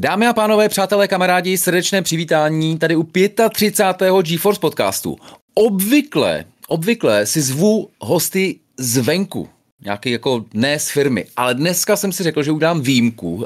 [0.00, 3.08] Dámy a pánové, přátelé, kamarádi, srdečné přivítání tady u
[3.52, 4.12] 35.
[4.22, 5.16] GeForce podcastu.
[5.54, 9.48] Obvykle, obvykle si zvu hosty zvenku,
[9.84, 13.44] nějaký jako ne z firmy, ale dneska jsem si řekl, že udám výjimku uh,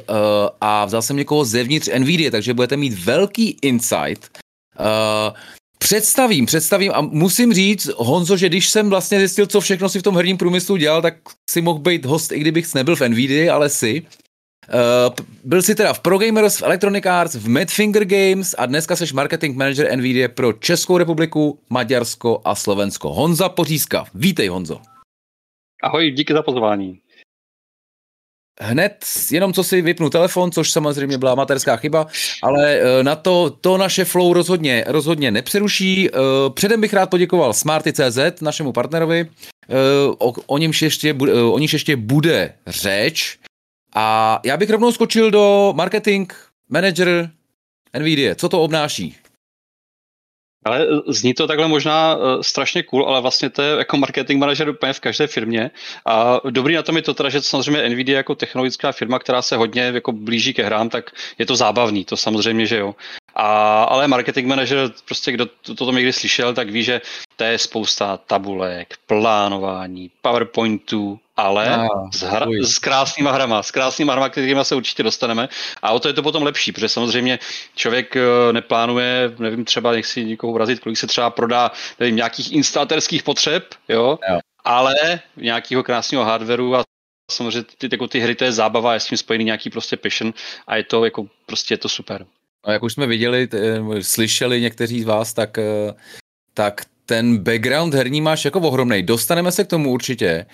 [0.61, 4.39] a vzal jsem někoho zevnitř NVIDIA, takže budete mít velký insight.
[4.81, 5.37] Uh,
[5.79, 10.03] Představím, představím a musím říct, Honzo, že když jsem vlastně zjistil, co všechno si v
[10.03, 11.15] tom herním průmyslu dělal, tak
[11.51, 14.03] si mohl být host, i kdybych nebyl v NVIDIA, ale si.
[14.69, 19.15] Uh, byl si teda v ProGamers, v Electronic Arts, v Madfinger Games a dneska jsi
[19.15, 23.13] marketing manager NVIDIA pro Českou republiku, Maďarsko a Slovensko.
[23.13, 24.05] Honza Pořízka.
[24.15, 24.81] Vítej Honzo.
[25.83, 26.99] Ahoj, díky za pozvání.
[28.61, 32.07] Hned jenom co si vypnu telefon, což samozřejmě byla amatérská chyba,
[32.43, 36.09] ale eh, na to to naše flow rozhodně, rozhodně nepřeruší.
[36.09, 36.19] Eh,
[36.51, 39.31] předem bych rád poděkoval Smarty.cz, našemu partnerovi,
[40.19, 41.15] o, o, němž ještě,
[41.53, 43.39] o níž ještě bude řeč.
[43.95, 46.33] A já bych rovnou skočil do marketing
[46.69, 47.31] manager
[47.99, 48.35] NVIDIA.
[48.35, 49.17] Co to obnáší?
[50.65, 54.69] Ale zní to takhle možná uh, strašně cool, ale vlastně to je jako marketing manažer
[54.69, 55.71] úplně v každé firmě.
[56.07, 59.57] A dobrý na tom je to teda, že samozřejmě Nvidia jako technologická firma, která se
[59.57, 62.95] hodně jako blíží ke hrám, tak je to zábavný, to samozřejmě, že jo.
[63.35, 67.01] A, ale marketing manager, prostě kdo to, to někdy slyšel, tak ví, že
[67.37, 74.13] to je spousta tabulek, plánování, PowerPointů, ale no, s, hra, s krásnýma hrama, s krásnýma
[74.13, 75.49] hrama, kterými se určitě dostaneme.
[75.83, 77.39] A o to je to potom lepší, protože samozřejmě
[77.75, 83.23] člověk eh, neplánuje, nevím, třeba nechci nikoho urazit, kolik se třeba prodá, nevím, nějakých instalaterských
[83.23, 84.39] potřeb, jo, jo.
[84.65, 84.95] ale
[85.37, 86.83] nějakého krásného hardwareu a
[87.31, 90.35] samozřejmě ty, jako ty hry, to je zábava, je s tím spojený nějaký prostě passion
[90.67, 92.27] a je to jako prostě je to super.
[92.67, 95.95] No, jak už jsme viděli, t- slyšeli někteří z vás, tak, eh,
[96.55, 99.03] tak ten background herní máš jako ohromný.
[99.03, 100.47] Dostaneme se k tomu určitě.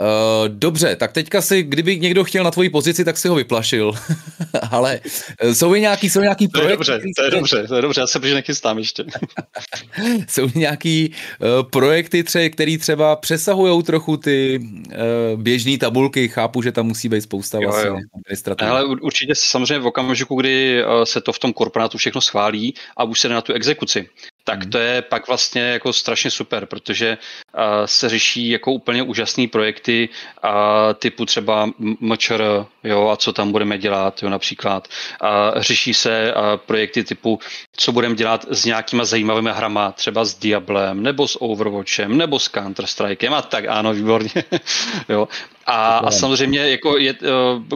[0.00, 3.92] Uh, dobře, tak teďka si, kdyby někdo chtěl na tvoji pozici, tak si ho vyplašil.
[4.70, 5.00] Ale
[5.40, 8.00] eh, jsou i nějaký, jsou nějaký to je dobře, to je dobře, to je dobře,
[8.00, 9.04] já se protože nechystám ještě.
[10.28, 16.72] jsou nějaký uh, projekty, tře, který třeba přesahují trochu ty uh, běžné tabulky, chápu, že
[16.72, 18.70] tam musí být spousta jo, vlastně administrativy.
[18.70, 23.20] Ale určitě samozřejmě v okamžiku, kdy se to v tom korporátu všechno schválí a už
[23.20, 24.08] se jde na tu exekuci,
[24.46, 24.70] tak hmm.
[24.70, 30.08] to je pak vlastně jako strašně super, protože uh, se řeší jako úplně úžasný projekty
[30.44, 30.50] uh,
[30.94, 31.70] typu třeba
[32.00, 34.88] MČR, jo, a co tam budeme dělat, jo, například.
[35.22, 37.38] Uh, řeší se uh, projekty typu,
[37.76, 42.50] co budeme dělat s nějakýma zajímavými hrama, třeba s Diablem, nebo s Overwatchem, nebo s
[42.50, 44.44] Counter-Strikem a tak, ano, výborně,
[45.08, 45.28] jo.
[45.66, 47.14] A, a samozřejmě, jako je,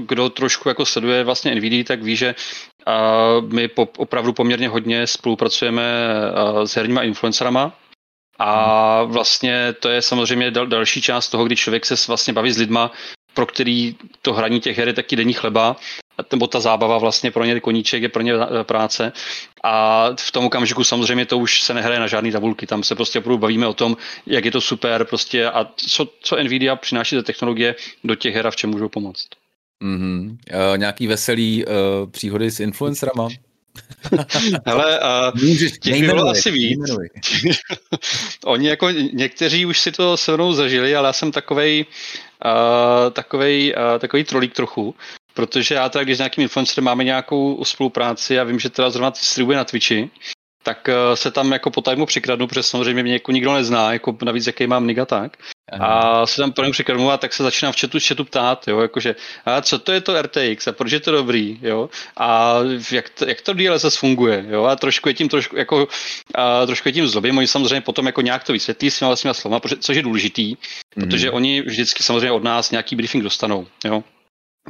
[0.00, 2.34] kdo trošku jako sleduje vlastně NVIDIA, tak ví, že
[3.52, 5.82] my po, opravdu poměrně hodně spolupracujeme
[6.64, 7.72] s herníma influencerama,
[8.42, 12.58] a vlastně to je samozřejmě dal, další část toho, kdy člověk se vlastně baví s
[12.58, 12.90] lidma,
[13.34, 15.76] pro který to hraní těch her je taky denní chleba,
[16.32, 19.12] nebo ta zábava vlastně pro ně koníček je pro ně e, práce.
[19.64, 23.18] A v tom okamžiku samozřejmě to už se nehraje na žádné tabulky, tam se prostě
[23.18, 23.96] opravdu bavíme o tom,
[24.26, 27.74] jak je to super prostě a co, co Nvidia přináší za technologie
[28.04, 29.28] do těch her a v čem můžou pomoct.
[29.82, 30.30] Mm-hmm.
[30.30, 33.28] Uh, nějaký veselý uh, příhody s influencerama?
[34.66, 36.80] Hele, uh, Můžeš, těch by bylo asi víc.
[38.44, 41.86] Oni jako někteří už si to se mnou zažili, ale já jsem takovej,
[42.44, 44.94] uh, takovej, uh, takový trolík trochu,
[45.34, 49.12] protože já teda, když s nějakým influencerem máme nějakou spolupráci, já vím, že teda zrovna
[49.14, 50.10] streamuje na Twitchi,
[50.62, 54.16] tak uh, se tam jako po tajmu přikradnu, protože samozřejmě mě jako nikdo nezná, jako
[54.24, 55.36] navíc jaký mám niga tak.
[55.80, 58.80] A se tam pro něj přikradnu a tak se začínám v chatu, chatu ptát, jo,
[58.80, 59.14] jakože,
[59.46, 62.56] a co to je to RTX a proč je to dobrý, jo, a
[62.92, 65.88] jak to, jak to DLSS funguje, jo, a trošku je tím trošku, jako,
[66.34, 69.60] a trošku je tím zlobím, oni samozřejmě potom jako nějak to vysvětlí svýma vlastníma slova,
[69.80, 70.56] což je důležitý, mm.
[70.94, 74.04] protože oni vždycky samozřejmě od nás nějaký briefing dostanou, jo.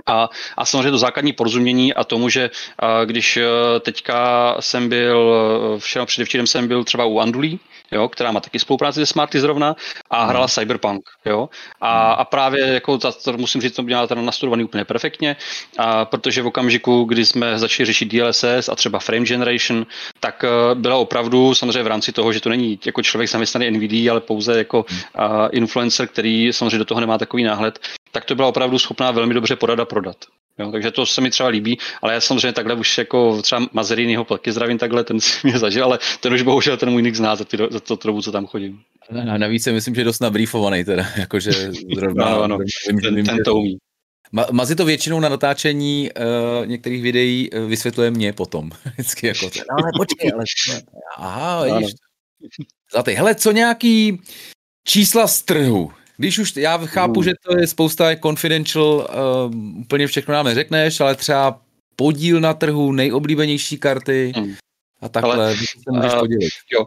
[0.07, 3.45] A, a samozřejmě to základní porozumění a tomu, že a, když e,
[3.81, 5.35] teďka jsem byl,
[5.77, 7.61] e, včera předevčírem jsem byl třeba u Andulí,
[7.93, 9.77] jo, která má taky spolupráci se Smarty zrovna
[10.11, 10.49] a hrala hmm.
[10.49, 11.49] Cyberpunk, jo.
[11.81, 12.21] A, hmm.
[12.21, 15.37] a právě jako to, to musím říct, to měla tam nastudovaný úplně perfektně,
[15.79, 19.87] a protože v okamžiku, kdy jsme začali řešit DLSS a třeba frame generation,
[20.21, 24.13] tak uh, byla opravdu samozřejmě v rámci toho, že to není jako člověk zaměstnaný NVIDIA,
[24.13, 27.79] ale pouze jako uh, influencer, který samozřejmě do toho nemá takový náhled,
[28.13, 30.17] tak to byla opravdu schopná velmi dobře podat a prodat.
[30.59, 34.25] Jo, takže to se mi třeba líbí, ale já samozřejmě takhle už jako třeba Mazerinyho
[34.25, 37.37] taky zdravím takhle, ten si mě zažil, ale ten už bohužel ten můj nick zná
[37.37, 38.81] za, ty, za to dobu, co tam chodím.
[39.33, 41.53] A navíc si myslím, že je dost nabrýfovaný teda, jakože
[41.97, 42.59] zrovna, no, no,
[42.89, 43.79] vím, ten, vím, ten to umí.
[44.33, 46.11] Ma, Mazi to většinou na natáčení
[46.61, 48.71] uh, některých videí uh, vysvětluje mě potom.
[48.93, 50.45] Vždycky jako, no ale počkej, ale...
[51.17, 51.93] Aha, vidíš.
[52.95, 54.21] Za ty, hele, co nějaký
[54.85, 55.93] čísla z trhu?
[56.21, 59.09] Když už, já chápu, že to je spousta confidential,
[59.49, 61.61] uh, úplně všechno nám neřekneš, ale třeba
[61.97, 64.55] podíl na trhu, nejoblíbenější karty hmm.
[65.01, 66.51] a takhle, Ale, se můžeš uh, podělit.
[66.73, 66.85] Jo.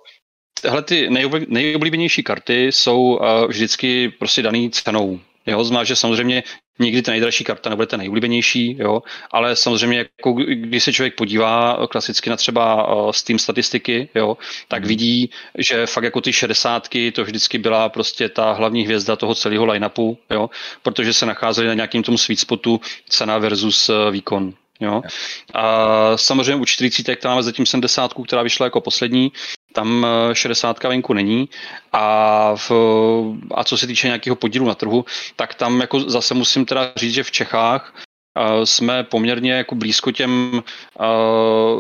[0.62, 1.09] Tahle ty
[1.47, 5.19] nejoblíbenější karty jsou uh, vždycky prostě daný cenou.
[5.48, 6.44] Jo, znamená, že samozřejmě
[6.80, 9.01] nikdy ta nejdražší karta nebude ta nejoblíbenější, jo,
[9.31, 14.38] ale samozřejmě, jako když se člověk podívá klasicky na třeba uh, Steam statistiky, jo,
[14.68, 14.88] tak hmm.
[14.88, 19.66] vidí, že fakt jako ty šedesátky to vždycky byla prostě ta hlavní hvězda toho celého
[19.66, 20.50] line-upu, jo,
[20.81, 24.54] protože se nacházeli na nějakým tom sweet spotu cena versus uh, výkon.
[24.80, 25.02] Jo.
[25.54, 29.31] A samozřejmě u 40 tam máme zatím 70, která vyšla jako poslední,
[29.74, 31.50] tam 60 eh, venku není.
[31.92, 32.72] A, v,
[33.56, 35.06] a co se týče nějakého podílu na trhu,
[35.36, 37.94] tak tam jako zase musím teda říct, že v Čechách
[38.63, 40.63] jsme poměrně jako blízko těm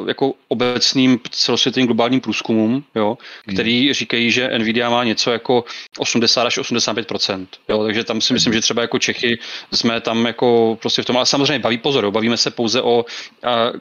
[0.07, 3.55] jako obecným celosvětovým globálním průzkumům, jo, hmm.
[3.55, 5.63] který říkají, že Nvidia má něco jako
[5.97, 9.39] 80 až 85% jo, takže tam si myslím, že třeba jako Čechy
[9.73, 13.05] jsme tam jako prostě v tom, ale samozřejmě baví pozor, jo, bavíme se pouze o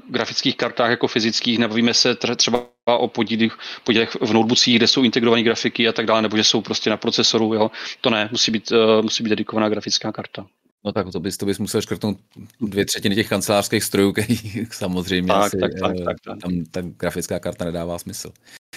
[0.09, 5.43] grafických kartách jako fyzických, nebavíme se třeba o podílech, podílech v notebookích, kde jsou integrované
[5.43, 7.71] grafiky a tak dále, nebo že jsou prostě na procesoru, jo.
[8.01, 10.47] To ne, musí být, uh, musí být dedikovaná grafická karta.
[10.85, 12.19] No tak to bys, to bys musel škrtnout
[12.61, 14.37] dvě třetiny těch kancelářských strojů, který
[14.71, 16.39] samozřejmě tak, asi, tak, tak, tak, tak.
[16.39, 18.33] tam ta grafická karta nedává smysl.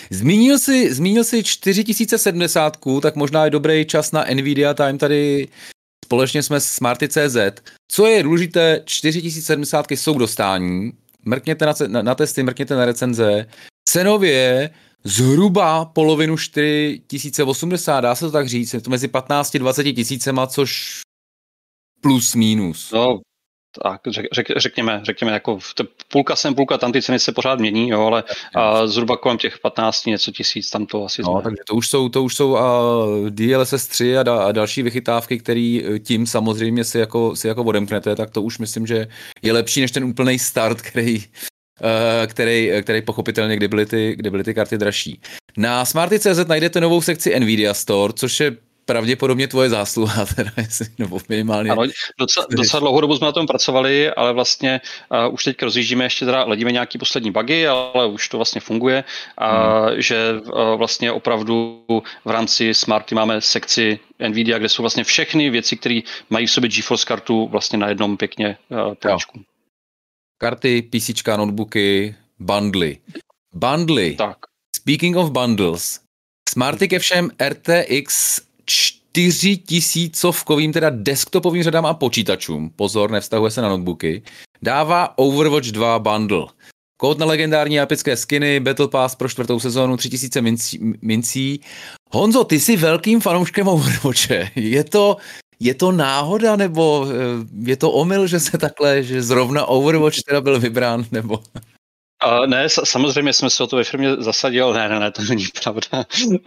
[0.10, 5.48] Zmínil jsi, zmínil jsi 4070, tak možná je dobrý čas na Nvidia Time tady
[6.06, 7.38] společně jsme s Smarty.cz.
[7.92, 10.92] Co je důležité, 4070 jsou k dostání,
[11.25, 13.46] mrkněte na, na, na testy, mrkněte na recenze.
[13.90, 14.69] Cenově
[15.04, 20.48] zhruba polovinu 4080, dá se to tak říct, je to mezi 15 a 20 tisícema,
[20.48, 21.01] což
[22.06, 22.92] plus minus.
[22.92, 23.19] No,
[23.84, 25.74] tak řek, řek, řekněme, řekněme, jako v
[26.12, 28.24] půlka sem, půlka tam, ty ceny se pořád mění, jo, ale
[28.56, 31.42] a zhruba kolem těch 15 něco tisíc tam to asi no, jsme.
[31.42, 32.60] takže to už jsou, to už jsou uh,
[33.30, 37.63] DLSS 3 a, da, a další vychytávky, který e, tím samozřejmě si jako, si jako
[37.63, 39.08] odemknete, tak to už myslím, že
[39.42, 44.30] je lepší než ten úplný start, který, uh, který, který pochopitelně, kdy byly, ty, kdy
[44.30, 45.22] byly ty karty dražší.
[45.58, 51.20] Na Smarty.cz najdete novou sekci Nvidia Store, což je pravděpodobně tvoje zásluha, teda, jestli, nebo
[51.30, 51.72] minimálně.
[51.72, 51.84] Ano,
[52.20, 54.82] docela, docela dlouhou dobu jsme na tom pracovali, ale vlastně
[55.28, 59.04] uh, už teď rozjíždíme ještě teda, ledíme nějaký poslední bugy, ale už to vlastně funguje,
[59.38, 60.02] a hmm.
[60.02, 61.84] že uh, vlastně opravdu
[62.26, 66.00] v rámci Smarty máme sekci Nvidia, kde jsou vlastně všechny věci, které
[66.30, 69.42] mají v sobě GeForce kartu vlastně na jednom pěkně uh, poličku.
[70.38, 72.98] Karty, PC, notebooky, bundly.
[73.54, 74.16] Bundly.
[74.16, 74.38] Tak.
[74.76, 76.00] Speaking of bundles,
[76.50, 84.23] Smarty ke všem RTX čtyřitisícovkovým, teda desktopovým řadám a počítačům, pozor, nevztahuje se na notebooky,
[84.62, 86.45] dává Overwatch 2 bundle.
[86.97, 91.59] Kód na legendární epické skiny, Battle Pass pro čtvrtou sezónu, 3000 mincí, mincí.
[92.12, 94.51] Honzo, ty jsi velkým fanouškem Overwatche.
[94.56, 95.17] Je to,
[95.59, 97.13] je to náhoda, nebo eh,
[97.63, 101.44] je to omyl, že se takhle, že zrovna Overwatch teda byl vybrán, nebo...
[102.23, 105.45] Uh, ne, samozřejmě jsme se o to ve firmě zasadil, ne, ne, ne, to není
[105.63, 105.88] pravda.
[106.25, 106.41] Uh,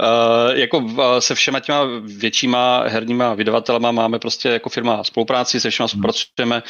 [0.54, 5.84] jako uh, se všema těma většíma herníma vydavatelema máme prostě jako firma spolupráci, se všema
[5.84, 5.88] hmm.
[5.88, 6.62] spolupracujeme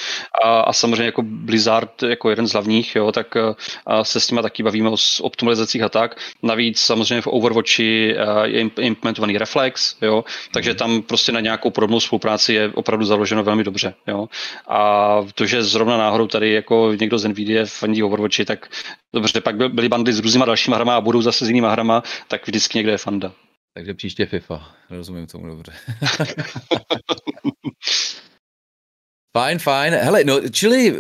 [0.44, 4.42] a, a samozřejmě jako Blizzard jako jeden z hlavních, jo, tak uh, se s nimi
[4.42, 6.20] taky bavíme o optimalizacích a tak.
[6.42, 10.78] Navíc samozřejmě v Overwatchi uh, je implementovaný Reflex, jo, takže hmm.
[10.78, 14.28] tam prostě na nějakou podobnou spolupráci je opravdu založeno velmi dobře, jo.
[14.68, 18.68] A to, že zrovna náhodou tady jako někdo z NVIDIA fandí Overwatchi, tak
[19.14, 22.46] Dobře, pak byly bandy s různýma dalšíma hrama a budou zase s jinýma hrama, tak
[22.46, 23.32] vždycky někde je fanda.
[23.74, 25.72] Takže příště FIFA, rozumím tomu dobře.
[29.36, 29.94] Fajn, fajn.
[29.94, 30.94] Hele, no, čili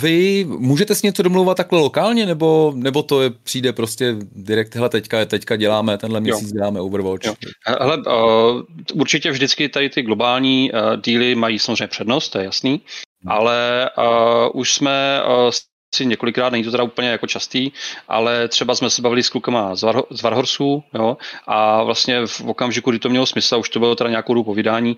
[0.00, 4.88] vy můžete s něco domlouvat takhle lokálně, nebo, nebo to je, přijde prostě direkt, hele,
[4.88, 6.52] teďka, teďka děláme, tenhle měsíc jo.
[6.54, 7.24] děláme Overwatch.
[7.26, 7.34] Jo.
[7.66, 8.62] Hele, uh,
[8.94, 13.32] určitě vždycky tady ty globální uh, díly mají samozřejmě přednost, to je jasný, hmm.
[13.32, 15.50] ale uh, už jsme uh,
[15.96, 17.70] si několikrát, není to teda úplně jako častý,
[18.08, 22.40] ale třeba jsme se bavili s klukama z, Var, z Varhorsu, jo, a vlastně v
[22.40, 24.96] okamžiku, kdy to mělo smysl, už to bylo teda nějakou dobu povídání,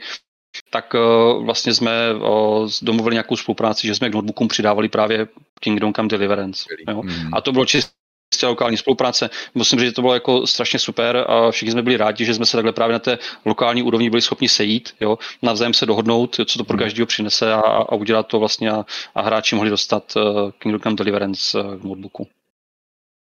[0.70, 5.26] tak uh, vlastně jsme uh, domluvili nějakou spolupráci, že jsme k notebookům přidávali právě
[5.60, 6.64] Kingdom Come Deliverance.
[6.88, 7.02] Jo.
[7.02, 7.34] Mm.
[7.34, 7.97] A to bylo čistě
[8.46, 9.30] lokální spolupráce.
[9.54, 12.46] Musím říct, že to bylo jako strašně super a všichni jsme byli rádi, že jsme
[12.46, 16.58] se takhle právě na té lokální úrovni byli schopni sejít, jo, navzájem se dohodnout, co
[16.58, 16.84] to pro hmm.
[16.84, 20.96] každého přinese a, a udělat to vlastně a, a hráči mohli dostat uh, Kingdom Come
[20.96, 22.26] Deliverance k notebooku.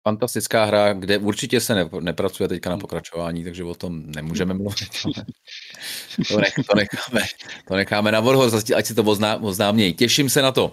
[0.05, 4.89] Fantastická hra, kde určitě se ne, nepracuje teďka na pokračování, takže o tom nemůžeme mluvit.
[6.29, 7.27] to, nech, to, necháme,
[7.69, 9.05] to necháme na Warhorse, ať si to
[9.41, 9.95] oznámějí.
[9.95, 10.73] Těším se na to.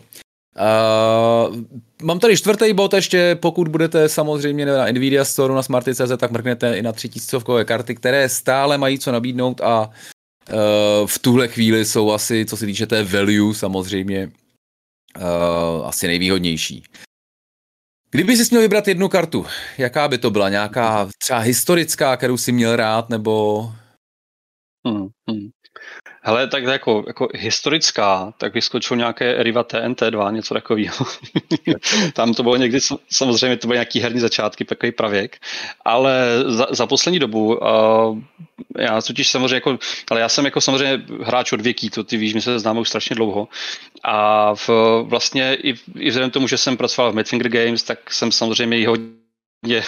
[0.60, 1.58] Uh,
[2.02, 6.78] mám tady čtvrtý bod ještě, pokud budete samozřejmě na Nvidia Store na Smarty.cz, tak mrknete
[6.78, 12.12] i na 3000 karty, které stále mají co nabídnout a uh, v tuhle chvíli jsou
[12.12, 14.32] asi, co se týče té value samozřejmě,
[15.18, 16.84] uh, asi nejvýhodnější.
[18.12, 19.46] Kdyby jsi měl vybrat jednu kartu,
[19.78, 20.50] jaká by to byla?
[20.50, 23.62] Nějaká třeba historická, kterou jsi měl rád, nebo...
[24.88, 25.50] Hmm, hmm.
[26.22, 31.06] Hele, tak jako, jako historická, tak vyskočil nějaké Eriva TNT2, něco takového.
[32.14, 32.80] Tam to bylo někdy,
[33.12, 35.38] samozřejmě to byly nějaký herní začátky, takový pravěk,
[35.86, 38.20] ale za, za poslední dobu, uh,
[38.80, 39.80] já totiž samozřejmě jako,
[40.12, 42.90] ale já jsem jako samozřejmě hráč od věký, to ty víš, my se známe už
[42.90, 43.48] strašně dlouho
[44.04, 44.70] a v,
[45.04, 48.86] vlastně i, i vzhledem tomu, že jsem pracoval v Madfinger Games, tak jsem samozřejmě i
[48.86, 49.82] hodně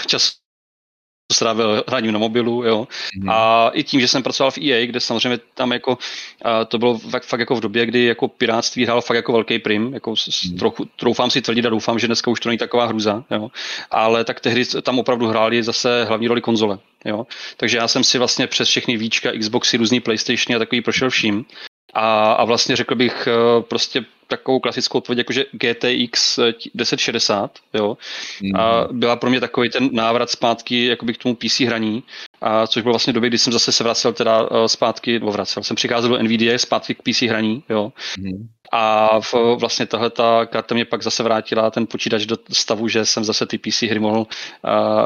[1.32, 2.88] čas strávil hraním na mobilu, jo.
[3.16, 3.30] Mm.
[3.30, 5.98] A i tím, že jsem pracoval v EA, kde samozřejmě tam jako,
[6.42, 9.60] a to bylo fakt, fakt jako v době, kdy jako piráctví hrál fakt jako velký
[9.60, 10.14] prim, jako
[10.46, 10.58] mm.
[10.58, 13.52] trochu, troufám si tvrdit a doufám, že dneska už to není taková hruza, jo.
[13.92, 17.28] Ale tak tehdy tam opravdu hráli zase hlavní roli konzole, jo.
[17.58, 21.46] Takže já jsem si vlastně přes všechny víčka, Xboxy, různý PlayStation a takový prošel vším.
[21.94, 26.40] A, a vlastně řekl bych eh, prostě takovou klasickou odpověď, jakože GTX
[26.78, 27.98] 1060, jo,
[28.42, 28.56] mm.
[28.56, 32.04] a byla pro mě takový ten návrat zpátky jakoby k tomu PC hraní,
[32.42, 35.64] a což bylo vlastně době, kdy jsem zase se vracel teda eh, zpátky, nebo vracel,
[35.64, 38.48] jsem přicházel do NVIDIA zpátky k PC hraní, jo, mm.
[38.72, 43.06] a v, vlastně tahle ta karta mě pak zase vrátila ten počítač do stavu, že
[43.06, 44.28] jsem zase ty PC hry mohl uh,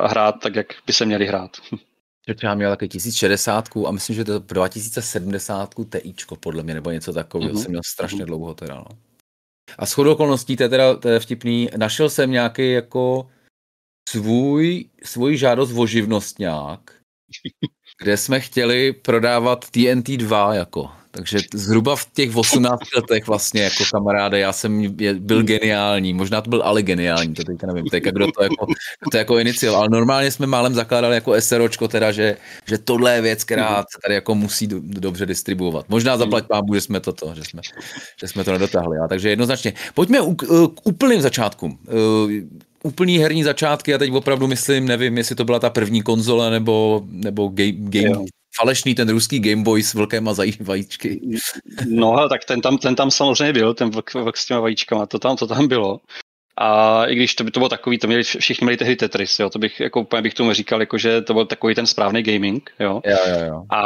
[0.10, 1.52] hrát tak, jak by se měly hrát.
[2.44, 7.54] Já měl taky 1060 a myslím, že to 2070 TIčko podle mě, nebo něco takového
[7.54, 7.62] mm-hmm.
[7.62, 8.26] jsem měl strašně mm-hmm.
[8.26, 8.76] dlouho teda.
[8.76, 8.86] No.
[9.78, 13.30] A shodou okolností, to je teda to je vtipný, našel jsem nějaký jako
[14.10, 16.92] svůj, svůj žádost o živnostňák,
[18.02, 20.92] kde jsme chtěli prodávat TNT 2 jako.
[21.16, 26.50] Takže zhruba v těch 18 letech vlastně jako kamaráde, já jsem byl geniální, možná to
[26.50, 28.66] byl ale geniální, to teďka nevím, teďka kdo to jako,
[29.12, 33.22] to jako inicial, ale normálně jsme málem zakládali jako SROčko teda, že, že tohle je
[33.22, 35.86] věc, která se tady jako musí do, dobře distribuovat.
[35.90, 37.62] Možná zaplať pámu, že jsme toto, že jsme,
[38.20, 39.74] že jsme to nedotáhli, a takže jednoznačně.
[39.94, 40.46] Pojďme k,
[40.76, 41.78] k úplným začátkům.
[41.88, 42.32] Uh,
[42.84, 47.04] úplný herní začátky, já teď opravdu myslím, nevím, jestli to byla ta první konzole nebo,
[47.08, 48.26] nebo game, game
[48.60, 51.22] falešný ten ruský Game Boy s vlkem a vajíčky.
[51.88, 55.20] No, tak ten tam, ten tam samozřejmě byl, ten vlk, vlk s těma vajíčkama, to
[55.20, 56.00] tam, to tam bylo.
[56.58, 59.50] A i když to by to bylo takový, to měli, všichni měli tehdy Tetris, jo,
[59.50, 62.72] to bych, jako úplně bych tomu říkal, jako, že to byl takový ten správný gaming,
[62.80, 63.02] jo.
[63.06, 63.64] Jo, jo, jo.
[63.70, 63.82] A,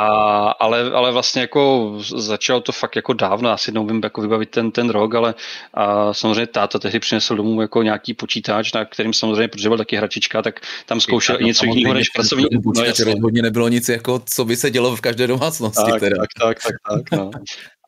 [0.49, 4.71] ale, ale vlastně jako začalo to fakt jako dávno, asi jednou vím jako vybavit ten,
[4.71, 5.33] ten rok, ale
[5.73, 9.95] a samozřejmě táta tehdy přinesl domů jako nějaký počítač, na kterým samozřejmě, protože byl taky
[9.95, 12.45] hračička, tak tam zkoušel i něco jiného než pracovní.
[12.63, 15.91] Počítač no, rozhodně nebylo nic jako, co by se dělo v každé domácnosti.
[15.91, 16.15] Tak, teda.
[16.17, 17.31] tak, tak, tak, tak, no.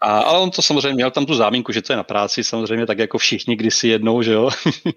[0.02, 2.86] A, ale on to samozřejmě měl tam tu záminku, že to je na práci, samozřejmě
[2.86, 4.50] tak jako všichni kdysi jednou, že jo.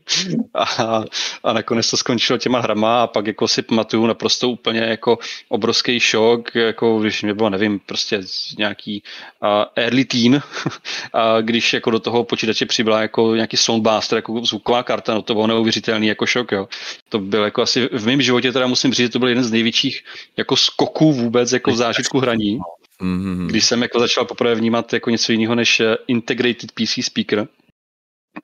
[0.54, 1.04] a,
[1.44, 5.18] a nakonec to skončilo těma hrama a pak jako si pamatuju naprosto úplně jako
[5.48, 8.20] obrovský šok, jako když mě bylo, nevím, prostě
[8.58, 9.02] nějaký
[9.42, 10.42] uh, early teen,
[11.12, 15.34] a když jako do toho počítače přibyla jako nějaký soundbuster, jako zvuková karta, no to
[15.34, 16.68] bylo neuvěřitelný jako šok, jo.
[17.08, 19.52] To byl jako asi v mém životě teda musím říct, že to byl jeden z
[19.52, 20.04] největších
[20.36, 22.58] jako skoků vůbec jako v zážitku hraní.
[23.02, 23.46] Mm-hmm.
[23.46, 27.48] Když jsem jako začal poprvé vnímat jako něco jiného než eh, integrated PC speaker,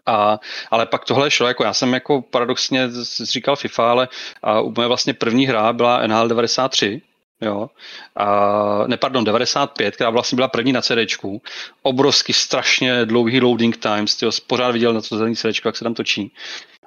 [0.06, 0.40] a,
[0.70, 2.88] ale pak tohle šlo, jako já jsem jako paradoxně
[3.22, 4.08] říkal FIFA, ale
[4.42, 7.02] a moje vlastně první hra byla NHL 93,
[7.40, 7.70] jo,
[8.16, 11.42] a, ne, pardon, 95, která vlastně byla první na CDčku,
[11.82, 15.94] obrovsky strašně dlouhý loading times, tyjo, pořád viděl na to zelený CDčko, jak se tam
[15.94, 16.32] točí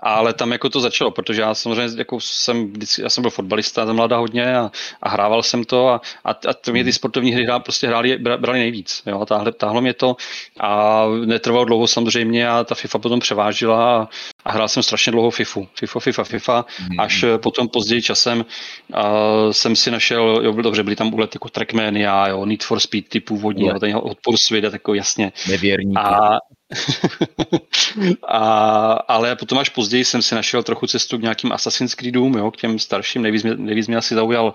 [0.03, 3.93] ale tam jako to začalo, protože já samozřejmě jako jsem, já jsem byl fotbalista za
[3.93, 7.43] mladá hodně a, a hrával jsem to a, a, a to mě ty sportovní hry
[7.43, 9.01] hrál, prostě hráli, brali nejvíc.
[9.05, 10.15] Jo, táhle, táhlo mě to
[10.59, 14.07] a netrvalo dlouho samozřejmě a ta FIFA potom převážila a,
[14.45, 15.67] a hrál jsem strašně dlouho FIFU.
[15.79, 16.99] FIFA, FIFA, FIFA, mm.
[16.99, 18.45] až potom později časem
[18.93, 19.03] a,
[19.51, 23.37] jsem si našel, jo, dobře, byly tam úlety jako Trackmania, jo, Need for Speed typu
[23.37, 25.31] vodní, jo, ten odpor svět, jako jasně.
[25.49, 25.99] Nevěrníky.
[25.99, 26.37] A,
[28.27, 32.51] a, ale potom až později jsem si našel trochu cestu k nějakým Assassin's Creedům, jo,
[32.51, 33.21] k těm starším.
[33.21, 34.53] Nejvíc mě, nejvíc mě asi zaujal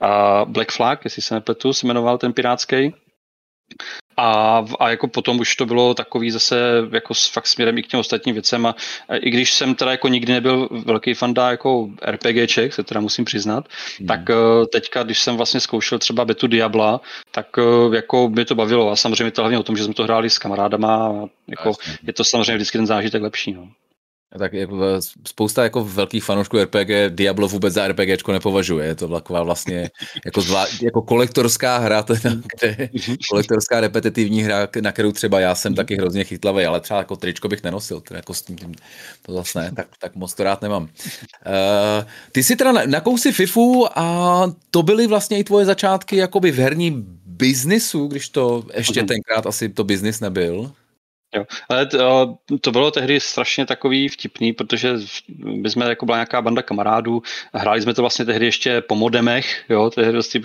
[0.00, 2.94] a Black Flag, jestli se nepletu, se jmenoval ten pirátský.
[4.16, 6.56] A, a jako potom už to bylo takový zase
[6.92, 8.74] jako s, fakt směrem i k těm ostatním věcem a,
[9.08, 13.24] a i když jsem teda jako nikdy nebyl velký fanda jako RPGček, se teda musím
[13.24, 13.68] přiznat,
[13.98, 14.06] hmm.
[14.06, 18.54] tak uh, teďka, když jsem vlastně zkoušel třeba Betu Diabla, tak uh, jako mě to
[18.54, 21.12] bavilo a samozřejmě to hlavně o tom, že jsme to hráli s kamarádama a
[21.48, 21.72] jako
[22.06, 23.52] je to samozřejmě vždycky ten zážitek lepší.
[23.52, 23.68] No.
[24.38, 24.76] Tak jako
[25.28, 28.86] spousta jako velkých fanoušků RPG Diablo vůbec za RPGčko nepovažuje.
[28.86, 29.90] Je to taková vlastně
[30.24, 32.88] jako, zvlá, jako kolektorská hra, teda, kde,
[33.30, 37.48] kolektorská repetitivní hra, na kterou třeba já jsem taky hrozně chytlavý, ale třeba jako tričko
[37.48, 38.56] bych nenosil, teda jako s tím,
[39.22, 40.82] to zase ne, tak, tak moc to rád nemám.
[40.82, 40.88] Uh,
[42.32, 46.58] ty jsi teda na, kousy FIFU a to byly vlastně i tvoje začátky jakoby v
[46.58, 50.72] herní biznisu, když to ještě tenkrát asi to biznis nebyl.
[51.36, 51.44] Jo.
[51.68, 54.92] Ale to, to bylo tehdy strašně takový vtipný, protože
[55.44, 58.94] my jsme jako byla nějaká banda kamarádů a hráli jsme to vlastně tehdy ještě po
[58.94, 60.40] modemech, jo, tehdy dost ty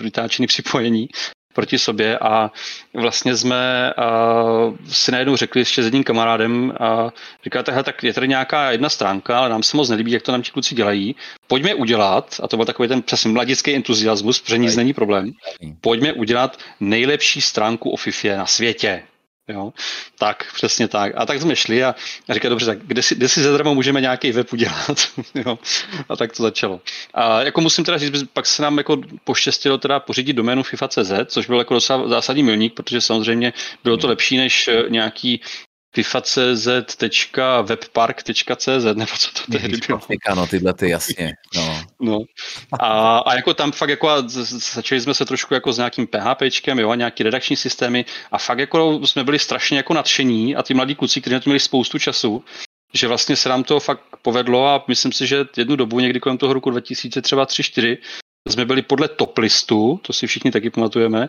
[0.46, 1.08] připojení
[1.52, 2.50] proti sobě a
[2.94, 7.10] vlastně jsme uh, si najednou řekli ještě s jedním kamarádem a
[7.44, 10.32] říkáte, hele, tak je tady nějaká jedna stránka, ale nám se moc nelíbí, jak to
[10.32, 11.16] nám ti kluci dělají.
[11.46, 15.32] Pojďme udělat, a to byl takový ten přesně mladický entuziasmus, protože nic není problém,
[15.80, 19.02] pojďme udělat nejlepší stránku o FIFA na světě.
[19.48, 19.72] Jo?
[20.18, 21.12] Tak, přesně tak.
[21.16, 21.94] A tak jsme šli a,
[22.28, 24.98] a říkali, dobře, tak kde si, kde si zadarmo můžeme nějaký web udělat?
[25.34, 25.58] jo?
[26.08, 26.80] A tak to začalo.
[27.14, 31.46] A jako musím teda říct, pak se nám jako poštěstilo teda pořídit doménu FIFA.cz, což
[31.46, 33.52] byl jako docela zásadní milník, protože samozřejmě
[33.84, 35.40] bylo to lepší než eh, nějaký
[35.94, 40.00] fifa.cz.webpark.cz nebo co to tehdy bylo.
[40.34, 41.32] No tyhle ty, jasně.
[41.56, 41.82] No.
[42.00, 42.18] no.
[42.80, 46.90] A, a, jako tam fakt jako začali jsme se trošku jako s nějakým PHPčkem, jo,
[46.90, 50.94] a nějaký redakční systémy a fakt jako jsme byli strašně jako nadšení a ty mladí
[50.94, 52.44] kluci, kteří na to měli spoustu času,
[52.94, 56.38] že vlastně se nám to fakt povedlo a myslím si, že jednu dobu, někdy kolem
[56.38, 57.98] toho roku 2000, třeba 3-4,
[58.48, 61.28] jsme byli podle top listu, to si všichni taky pamatujeme,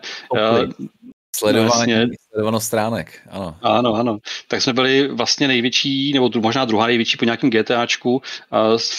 [1.36, 3.56] Sledování, no, sledovanost stránek, ano.
[3.62, 4.18] Ano, ano.
[4.48, 8.20] Tak jsme byli vlastně největší, nebo možná druhá největší po nějakém GTAčku, uh,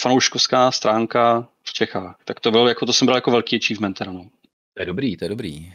[0.00, 2.18] fanouškovská stránka v Čechách.
[2.24, 4.00] Tak to byl, jako to jsem bral jako velký achievement.
[4.06, 4.26] No.
[4.74, 5.72] To je dobrý, to je dobrý.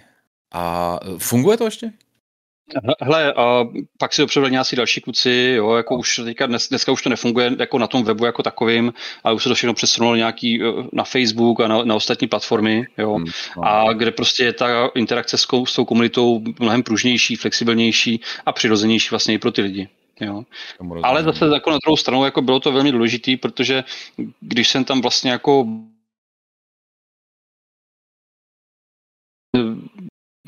[0.52, 1.92] A funguje to ještě?
[3.02, 3.66] Hele, a
[3.98, 7.10] pak si to převedli nějací další kluci, jo, jako už teďka dnes, dneska už to
[7.10, 10.66] nefunguje jako na tom webu jako takovým, ale už se to všechno přesunulo nějaký eh,
[10.94, 13.26] na Facebook a na, na ostatní platformy, jo, hmm,
[13.58, 13.64] no.
[13.66, 19.08] a kde prostě je ta interakce s, s tou komunitou mnohem pružnější, flexibilnější a přirozenější
[19.12, 19.90] vlastně i pro ty lidi.
[20.22, 20.44] Jo.
[21.04, 23.84] Ale zase jako na druhou stranu jako bylo to velmi důležité, protože
[24.42, 25.68] když jsem tam vlastně jako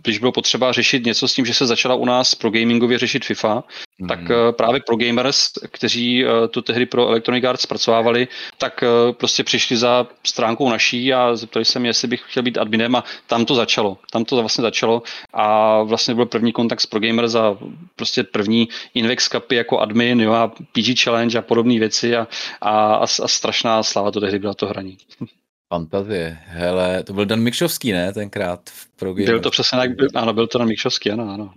[0.04, 3.26] když bylo potřeba řešit něco s tím, že se začala u nás pro gamingově řešit
[3.26, 3.64] FIFA,
[4.00, 4.08] mm.
[4.08, 9.14] tak uh, právě pro gamers, kteří uh, to tehdy pro Electronic Arts zpracovávali, tak uh,
[9.14, 13.04] prostě přišli za stránkou naší a zeptali se mě, jestli bych chtěl být adminem a
[13.28, 13.98] tam to začalo.
[14.12, 17.58] Tam to vlastně začalo a vlastně byl první kontakt s pro gamers a
[17.96, 22.28] prostě první Invex Cupy jako admin jo, a PG Challenge a podobné věci a,
[22.62, 24.98] a, a, a strašná sláva to tehdy byla to hraní.
[25.74, 26.38] Fantazie.
[26.46, 30.48] Hele, to byl Dan Mikšovský, ne, tenkrát v Pro Byl to přesně tak, ano, byl
[30.48, 31.54] to Dan Mikšovský, ano, ano.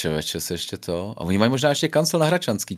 [0.00, 1.14] Čověče, se ještě to.
[1.16, 2.76] A oni mají možná ještě kancel na Hračanský,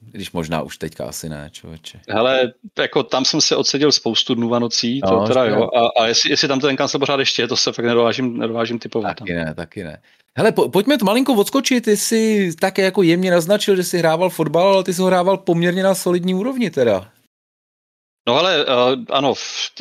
[0.00, 2.00] když možná už teďka asi ne, čověče.
[2.08, 5.68] Hele, jako tam jsem se odseděl spoustu dnů a nocí, no, to teda jo.
[5.76, 8.78] A, a jestli, jestli, tam ten kancel pořád ještě je, to se fakt nedovážím, nedovážím
[8.78, 9.16] typovat.
[9.16, 10.02] Taky ne, taky ne.
[10.36, 14.30] Hele, po, pojďme to malinko odskočit, ty jsi také jako jemně naznačil, že jsi hrával
[14.30, 17.11] fotbal, ale ty jsi ho hrával poměrně na solidní úrovni teda.
[18.28, 19.34] No ale uh, ano,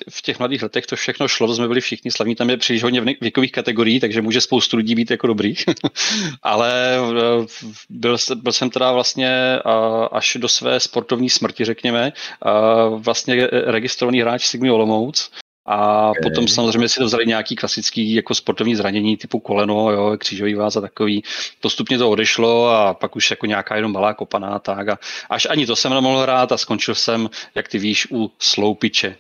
[0.09, 3.01] v těch mladých letech to všechno šlo, jsme byli všichni slavní, tam je příliš hodně
[3.01, 5.65] věkových kategorií, takže může spoustu lidí být jako dobrých.
[6.41, 7.45] ale uh,
[7.89, 12.13] byl, byl jsem teda vlastně uh, až do své sportovní smrti, řekněme,
[12.45, 15.31] uh, vlastně registrovaný hráč Sigmy Olomouc,
[15.71, 16.21] a okay.
[16.23, 20.75] potom samozřejmě si to vzali nějaký klasický jako sportovní zranění typu koleno, jo, křížový váz
[20.75, 21.23] a takový.
[21.59, 25.65] Postupně to odešlo a pak už jako nějaká jenom malá kopaná tak a až ani
[25.65, 29.15] to jsem nemohl hrát a skončil jsem, jak ty víš, u sloupiče.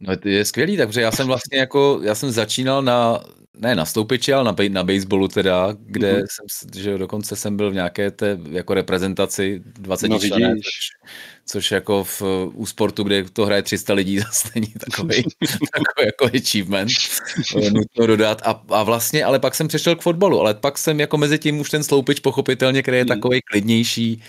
[0.00, 3.24] No to je skvělý, takže já jsem vlastně jako, já jsem začínal na,
[3.58, 6.26] ne na stoupiči, ale na, na baseballu teda, kde mm-hmm.
[6.30, 11.10] jsem, že dokonce jsem byl v nějaké té jako reprezentaci 20 no, člené, což,
[11.46, 12.22] což, jako v,
[12.54, 15.22] u sportu, kde to hraje 300 lidí, zase není takový,
[15.72, 16.90] takový jako achievement,
[17.72, 18.42] nutno dodat.
[18.44, 21.60] A, a vlastně, ale pak jsem přešel k fotbalu, ale pak jsem jako mezi tím
[21.60, 23.08] už ten sloupič pochopitelně, který je mm.
[23.08, 24.22] takový klidnější,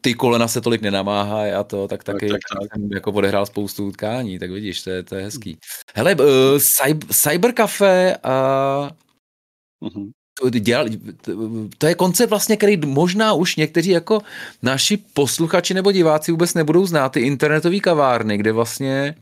[0.00, 2.74] ty kolena se tolik nenamáhají a to, tak taky tak, tak, tak.
[2.74, 5.58] jsem jako odehrál spoustu utkání, tak vidíš, to je, to je hezký.
[5.94, 6.24] Hele, uh,
[6.58, 8.90] cyber, Cybercafe a
[9.82, 10.10] uh-huh.
[10.40, 10.86] to, dělal,
[11.78, 14.20] to je koncept vlastně, který možná už někteří jako
[14.62, 19.14] naši posluchači nebo diváci vůbec nebudou znát, ty internetové kavárny, kde vlastně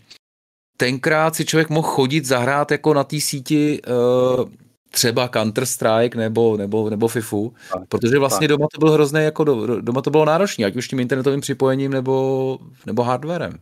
[0.76, 4.48] tenkrát si člověk mohl chodit zahrát jako na té síti uh,
[4.96, 8.56] třeba Counter-Strike nebo, nebo, nebo FIFU, tak, protože vlastně tak.
[8.56, 11.92] doma to bylo hrozné, jako do, doma to bylo náročné, ať už tím internetovým připojením
[11.92, 13.58] nebo, nebo hardwarem.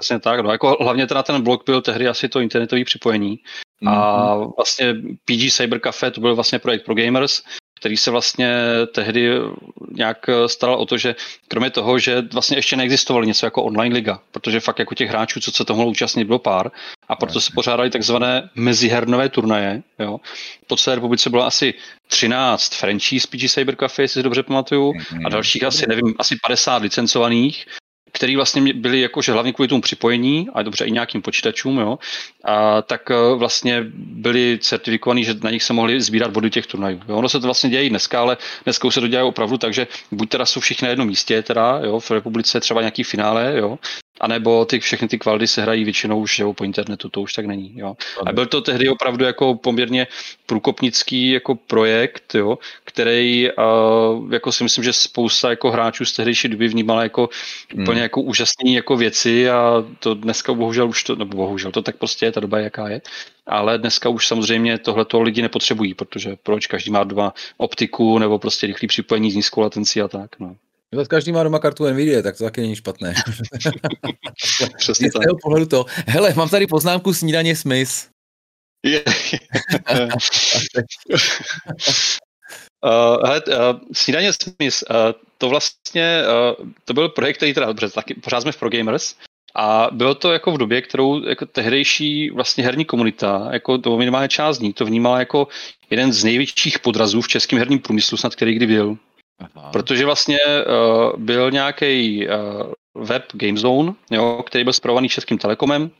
[0.00, 3.38] Přesně tak, no jako hlavně teda ten blok byl tehdy asi to internetové připojení
[3.86, 4.50] a mhm.
[4.56, 7.42] vlastně PG Cyber Cafe to byl vlastně projekt pro gamers,
[7.84, 8.56] který se vlastně
[8.94, 9.30] tehdy
[9.92, 11.14] nějak staral o to, že
[11.48, 15.40] kromě toho, že vlastně ještě neexistovalo něco jako online liga, protože fakt jako těch hráčů,
[15.40, 16.70] co se toho účastnit, bylo pár
[17.08, 19.82] a proto se pořádali takzvané mezihernové turnaje.
[19.98, 20.20] Jo.
[20.66, 21.74] Po celé republice bylo asi
[22.06, 24.92] 13 franchise PG Cyber Cafe, jestli si dobře pamatuju,
[25.26, 27.66] a dalších asi, nevím, asi 50 licencovaných
[28.14, 31.98] který vlastně byli jakože hlavně kvůli tomu připojení, a dobře i nějakým počítačům, jo,
[32.44, 37.00] a tak eh, vlastně byli certifikovaní, že na nich se mohli sbírat body těch turnajů.
[37.08, 37.16] Jo.
[37.16, 39.86] Ono se to vlastně děje dneska, ale dneska už se to děje opravdu tak, že
[40.12, 43.78] buď teda jsou všichni na jednom místě, teda, jo, v republice třeba nějaký finále, jo,
[44.20, 47.32] a nebo ty, všechny ty kvaldy se hrají většinou už jo, po internetu, to už
[47.32, 47.72] tak není.
[47.76, 47.96] Jo.
[48.26, 50.06] A byl to tehdy opravdu jako poměrně
[50.46, 56.48] průkopnický jako projekt, jo, který uh, jako si myslím, že spousta jako hráčů z tehdejší
[56.48, 57.28] doby vnímala jako
[57.72, 57.82] hmm.
[57.82, 61.96] úplně jako úžasné jako věci a to dneska bohužel už to, nebo bohužel to tak
[61.96, 63.00] prostě je, ta doba jaká je.
[63.46, 68.66] Ale dneska už samozřejmě tohleto lidi nepotřebují, protože proč každý má doma optiku nebo prostě
[68.66, 70.40] rychlý připojení s nízkou latencí a tak.
[70.40, 70.56] No.
[70.94, 73.14] No, každý má doma kartu Nvidia, tak to taky není špatné.
[74.78, 75.22] Přesně tak.
[75.42, 75.86] pohledu to.
[76.06, 78.08] Hele, mám tady poznámku snídaně Smith.
[78.86, 79.04] Je.
[79.90, 80.10] Uh,
[83.24, 84.96] hele, uh, snídaně Smith, uh,
[85.38, 86.22] to vlastně,
[86.60, 89.14] uh, to byl projekt, který teda, dobře, taky pořád jsme v Pro Gamers,
[89.54, 94.28] a bylo to jako v době, kterou jako tehdejší vlastně herní komunita, jako to minimálně
[94.28, 95.48] část ní, to vnímala jako
[95.90, 98.98] jeden z největších podrazů v českém herním průmyslu, snad který kdy byl.
[99.38, 99.70] Aha.
[99.72, 105.90] Protože vlastně uh, byl nějaký uh, web GameZone, jo, který byl zpravovaný Českým telekomem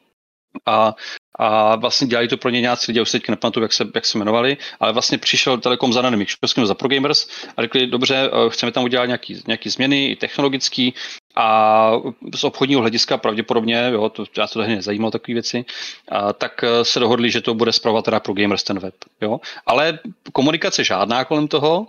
[0.66, 0.94] a,
[1.38, 4.06] a vlastně dělali to pro ně nějací lidi, už se teďka nepamatuju, jak se, jak
[4.06, 8.50] se jmenovali, ale vlastně přišel Telekom za Dynamic Českým za ProGamers a řekli, dobře, uh,
[8.50, 10.94] chceme tam udělat nějaký, nějaký změny, i technologický,
[11.36, 11.90] a
[12.34, 15.64] z obchodního hlediska pravděpodobně, jo, to, já to tehdy nezajímalo takové věci,
[16.08, 18.94] a, tak se dohodli, že to bude zpravovat teda pro Gamers ten web.
[19.20, 19.40] Jo.
[19.66, 19.98] Ale
[20.32, 21.86] komunikace žádná kolem toho,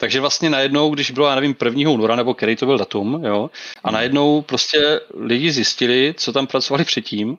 [0.00, 1.90] takže vlastně najednou, když bylo, já nevím, 1.
[1.90, 3.50] února, nebo který to byl datum, jo,
[3.84, 3.94] a hmm.
[3.94, 7.38] najednou prostě lidi zjistili, co tam pracovali předtím,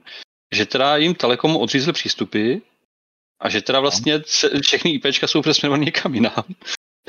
[0.54, 2.56] že teda jim Telekom odřízli přístupy
[3.42, 4.22] a že teda vlastně
[4.62, 6.44] všechny IPčka jsou přesměrované někam jinam.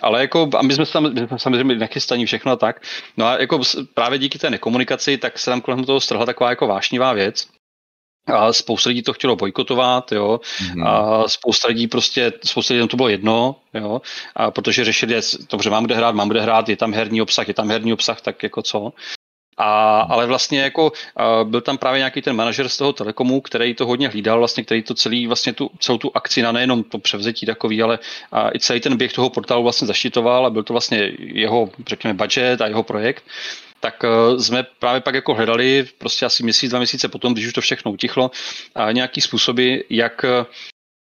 [0.03, 2.83] Ale jako, a my jsme tam, my jsme samozřejmě nachystaní všechno a tak.
[3.17, 3.61] No a jako
[3.95, 7.49] právě díky té nekomunikaci, tak se tam kolem toho strhla taková jako vášnivá věc.
[8.27, 10.41] A spousta lidí to chtělo bojkotovat, jo.
[10.43, 10.89] Mm-hmm.
[10.89, 14.01] A spousta lidí prostě, spousta lidí to bylo jedno, jo.
[14.37, 17.55] A protože řešili, dobře, mám kde hrát, mám kde hrát, je tam herní obsah, je
[17.55, 18.93] tam herní obsah, tak jako co.
[19.57, 23.75] A, ale vlastně jako a byl tam právě nějaký ten manažer z toho Telekomu, který
[23.75, 26.99] to hodně hlídal, vlastně, který to celý, vlastně tu, celou tu akci na nejenom to
[26.99, 27.99] převzetí takový, ale
[28.33, 32.15] a i celý ten běh toho portálu vlastně zaštitoval a byl to vlastně jeho, řekněme,
[32.15, 33.25] budget a jeho projekt
[33.83, 37.53] tak uh, jsme právě pak jako hledali prostě asi měsíc, dva měsíce potom, když už
[37.53, 38.31] to všechno utichlo,
[38.75, 40.45] a nějaký způsoby, jak eh,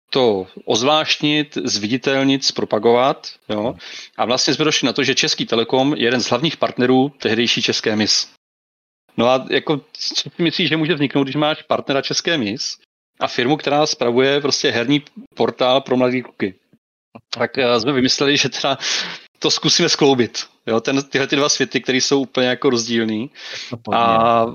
[0.10, 3.28] to ozvláštnit, zviditelnit, zpropagovat.
[3.50, 3.76] Jo?
[4.18, 7.62] A vlastně jsme došli na to, že Český Telekom je jeden z hlavních partnerů tehdejší
[7.62, 8.32] České mis.
[9.18, 12.78] No a jako, co si myslíš, že může vzniknout, když máš partnera České mis
[13.20, 15.04] a firmu, která spravuje prostě herní
[15.36, 16.56] portál pro mladé kluky?
[17.30, 18.78] Tak uh, jsme vymysleli, že teda
[19.42, 20.48] to zkusíme skloubit.
[20.68, 23.30] Jo, ten, tyhle ty dva světy, které jsou úplně jako rozdílný.
[23.94, 24.46] A,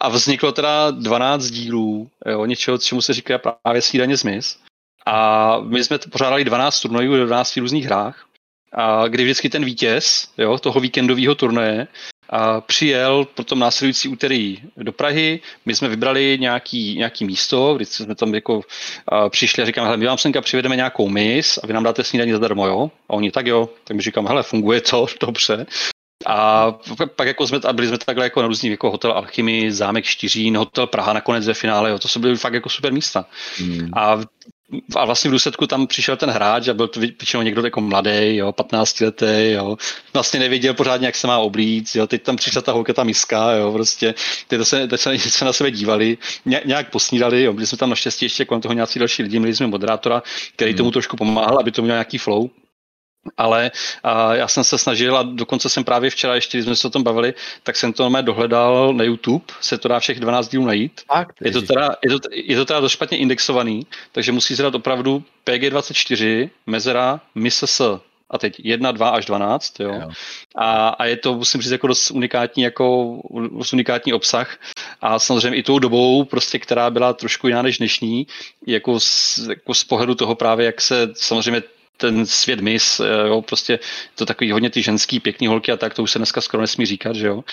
[0.00, 4.58] a vzniklo teda 12 dílů, jo, něčeho, čemu se říká právě snídaně zmys.
[5.06, 8.26] A my jsme pořádali 12 turnajů v 12 různých hrách,
[8.72, 11.88] a kdy vždycky ten vítěz jo, toho víkendového turnaje
[12.30, 18.14] a přijel potom následující úterý do Prahy, my jsme vybrali nějaký, nějaký místo, kdy jsme
[18.14, 18.60] tam jako
[19.08, 22.04] a přišli a říkáme, hele, my vám senka přivedeme nějakou mis a vy nám dáte
[22.04, 22.90] snídaní zadarmo, jo?
[23.08, 25.66] A oni, tak jo, tak my říkám, hele, funguje to, dobře.
[26.26, 26.72] A
[27.16, 30.56] pak jako jsme, a byli jsme takhle jako na různých, jako hotel Alchymy, zámek Štyřín,
[30.56, 33.26] hotel Praha nakonec ve finále, jo, to jsou byly fakt jako super místa.
[33.58, 33.90] Hmm.
[33.96, 34.20] A
[34.96, 38.36] a vlastně v důsledku tam přišel ten hráč a byl to většinou někdo jako mladý,
[38.36, 39.76] jo, 15 letý, jo,
[40.12, 43.52] vlastně nevěděl pořádně, jak se má oblíct, jo, teď tam přišla ta holka, ta miska,
[43.52, 44.14] jo, prostě,
[44.48, 47.90] teď se, teď se, se na sebe dívali, ně, nějak posnídali, jo, byli jsme tam
[47.90, 50.22] naštěstí ještě kolem toho nějací další lidi, měli jsme moderátora,
[50.56, 50.78] který hmm.
[50.78, 52.50] tomu trošku pomáhal, aby to měl nějaký flow,
[53.36, 53.70] ale
[54.02, 56.90] a já jsem se snažil a dokonce jsem právě včera, ještě když jsme se o
[56.90, 61.00] tom bavili, tak jsem to dohledal na YouTube, se to dá všech 12 dílů najít.
[61.06, 64.74] Fakt, je, to teda, je, to, je to teda dost špatně indexovaný, takže musí zadat
[64.74, 67.80] opravdu PG24, mezera, MISS,
[68.30, 69.94] a teď 1, 2 až 12, jo.
[69.94, 70.10] jo.
[70.56, 73.16] A, a, je to, musím říct, jako dost unikátní, jako
[73.52, 74.58] dost unikátní obsah
[75.00, 78.26] a samozřejmě i tou dobou, prostě, která byla trošku jiná než dnešní,
[78.66, 81.62] jako z, jako z pohledu toho právě, jak se samozřejmě
[81.96, 83.78] ten svět mis, eh, jo, prostě
[84.14, 86.86] to takový hodně ty ženský pěkný holky a tak, to už se dneska skoro nesmí
[86.86, 87.44] říkat, že jo.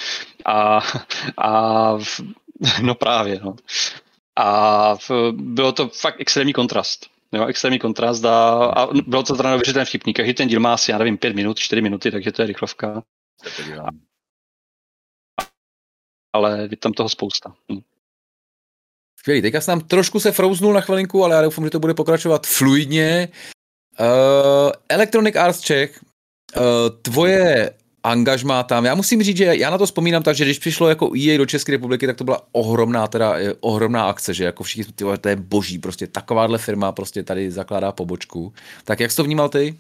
[0.46, 0.82] A,
[1.38, 1.92] a
[2.82, 3.56] no právě, no.
[4.36, 4.96] A
[5.32, 7.06] bylo to fakt extrémní kontrast.
[7.34, 10.14] Jo, extrémní kontrast a, a bylo to teda neuvěřitelně vtipný.
[10.14, 13.04] Každý ten díl má asi, já nevím, pět minut, čtyři minuty, takže to je rychlovka.
[16.34, 17.56] Ale je tam toho spousta.
[17.72, 17.82] Hm.
[19.20, 21.94] Skvělý, teďka jsem tam trošku se frouznul na chvilinku, ale já doufám, že to bude
[21.94, 23.28] pokračovat fluidně.
[24.00, 26.00] Uh, Electronic Arts Czech,
[26.56, 26.62] uh,
[27.02, 28.86] tvoje angažmá tam.
[28.86, 31.46] Já musím říct, že já na to vzpomínám tak, že když přišlo jako EA do
[31.46, 35.30] České republiky, tak to byla ohromná, teda eh, ohromná akce, že jako všichni, tyhle, to
[35.30, 38.54] je boží, prostě takováhle firma prostě tady zakládá pobočku.
[38.84, 39.76] Tak jak jsi to vnímal ty?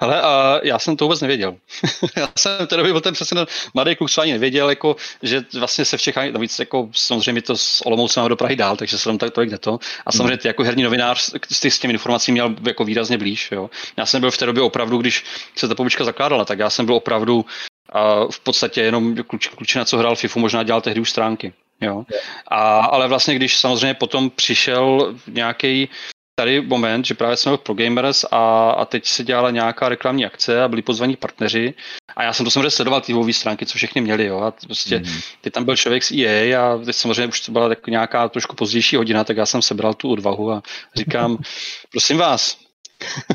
[0.00, 1.56] Ale a já jsem to vůbec nevěděl.
[2.16, 5.96] já jsem teda byl ten přesně mladý kluk, co ani nevěděl, jako, že vlastně se
[5.96, 9.32] v Čechách, navíc jako samozřejmě to s Olomoucem do Prahy dál, takže se tam tak
[9.32, 9.78] tolik to.
[10.06, 13.52] A samozřejmě ty jako herní novinář s, s těmi informacemi měl jako výrazně blíž.
[13.52, 13.70] Jo.
[13.96, 15.24] Já jsem byl v té době opravdu, když
[15.56, 17.44] se ta pobočka zakládala, tak já jsem byl opravdu
[17.92, 21.52] a v podstatě jenom kluč, klučina, co hrál FIFU, možná dělal tehdy už stránky.
[21.80, 22.04] Jo.
[22.48, 25.88] A, ale vlastně, když samozřejmě potom přišel nějaký
[26.38, 30.62] tady moment, že právě jsme pro Gamers a, a teď se dělala nějaká reklamní akce
[30.62, 31.74] a byli pozvaní partneři
[32.16, 34.98] a já jsem to samozřejmě sledoval ty webové stránky, co všechny měli, jo, a prostě
[34.98, 35.20] mm.
[35.40, 38.56] teď tam byl člověk z EA a teď samozřejmě už to byla tak nějaká trošku
[38.56, 40.62] pozdější hodina, tak já jsem sebral tu odvahu a
[40.94, 41.38] říkám,
[41.90, 42.58] prosím vás,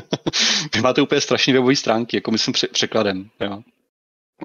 [0.74, 3.62] vy máte úplně strašný webové stránky, jako myslím překladem, jo.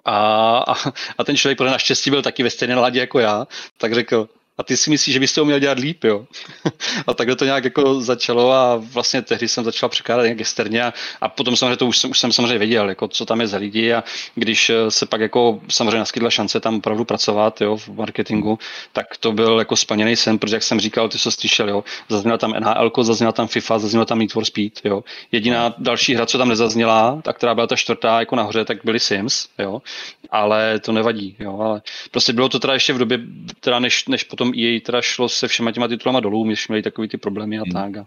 [0.05, 0.73] A, a,
[1.17, 4.63] a ten člověk, protože naštěstí byl taky ve stejné ladě jako já, tak řekl, a
[4.63, 6.25] ty si myslíš, že bys to uměl dělat líp, jo.
[7.07, 10.93] a takhle to nějak jako začalo a vlastně tehdy jsem začal překládat nějak externě a,
[11.21, 13.57] a potom samozřejmě to už jsem, už jsem samozřejmě věděl, jako co tam je za
[13.57, 14.03] lidi a
[14.35, 18.59] když eh, se pak jako samozřejmě naskytla šance tam opravdu pracovat, jo, v marketingu,
[18.93, 22.37] tak to byl jako splněný sen, protože jak jsem říkal, ty jsi slyšel, jo, zazněla
[22.37, 25.03] tam NHL, zazněla tam FIFA, zazněla tam Need for Speed, jo.
[25.31, 28.99] Jediná další hra, co tam nezazněla, tak která byla ta čtvrtá jako nahoře, tak byly
[28.99, 29.81] Sims, jo.
[30.29, 33.19] Ale to nevadí, jo, ale prostě bylo to teda ještě v době,
[33.59, 36.73] teda než, než potom potom EA teda šlo se všema těma titulama dolů, my jsme
[36.73, 37.71] měli takový ty problémy a hmm.
[37.71, 38.05] tak.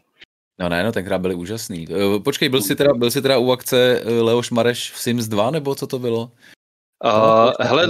[0.60, 1.86] No ne, no tenkrát byly úžasný.
[1.90, 5.28] Eh, počkej, byl jsi teda, byl jsi teda u akce eh, Leoš Mareš v Sims
[5.28, 6.30] 2, nebo co to bylo?
[7.04, 7.88] Uh, hele,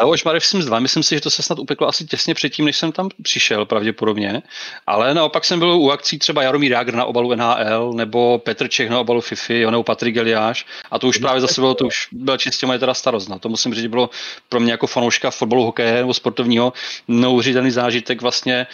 [0.00, 2.76] Leoš Mareš Sims 2, myslím si, že to se snad upeklo asi těsně předtím, než
[2.76, 4.42] jsem tam přišel pravděpodobně,
[4.86, 8.90] ale naopak jsem byl u akcí třeba Jaromír Jágr na obalu NHL, nebo Petr Čech
[8.90, 12.36] na obalu FIFI, nebo Patrik Eliáš, a to už právě zase bylo, to už byla
[12.36, 13.28] čistě moje teda starost.
[13.28, 13.38] No.
[13.38, 14.10] To musím říct, bylo
[14.48, 16.72] pro mě jako fanouška fotbalu, hokeje nebo sportovního
[17.08, 18.66] neuvěřitelný zážitek vlastně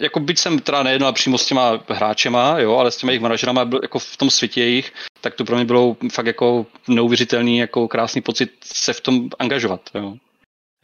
[0.00, 3.70] jako byť jsem teda nejednal přímo s těma hráčema, jo, ale s těma jejich manažerama
[3.82, 8.20] jako v tom světě jejich, tak to pro mě bylo fakt jako neuvěřitelný, jako krásný
[8.20, 9.80] pocit se v tom angažovat.
[9.94, 10.14] Jo.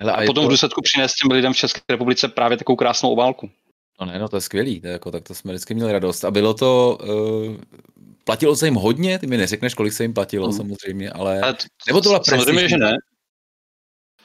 [0.01, 0.49] Hele, a, a potom to...
[0.49, 3.51] v důsledku přinést těm lidem v České republice právě takovou krásnou obálku.
[4.01, 6.25] No ne, no to je skvělý, to je jako, tak to jsme vždycky měli radost.
[6.25, 7.57] A bylo to, uh,
[8.25, 10.53] platilo se jim hodně, ty mi neřekneš, kolik se jim platilo mm.
[10.53, 12.97] samozřejmě, ale, ale to, nebo to byla Samozřejmě, že ne.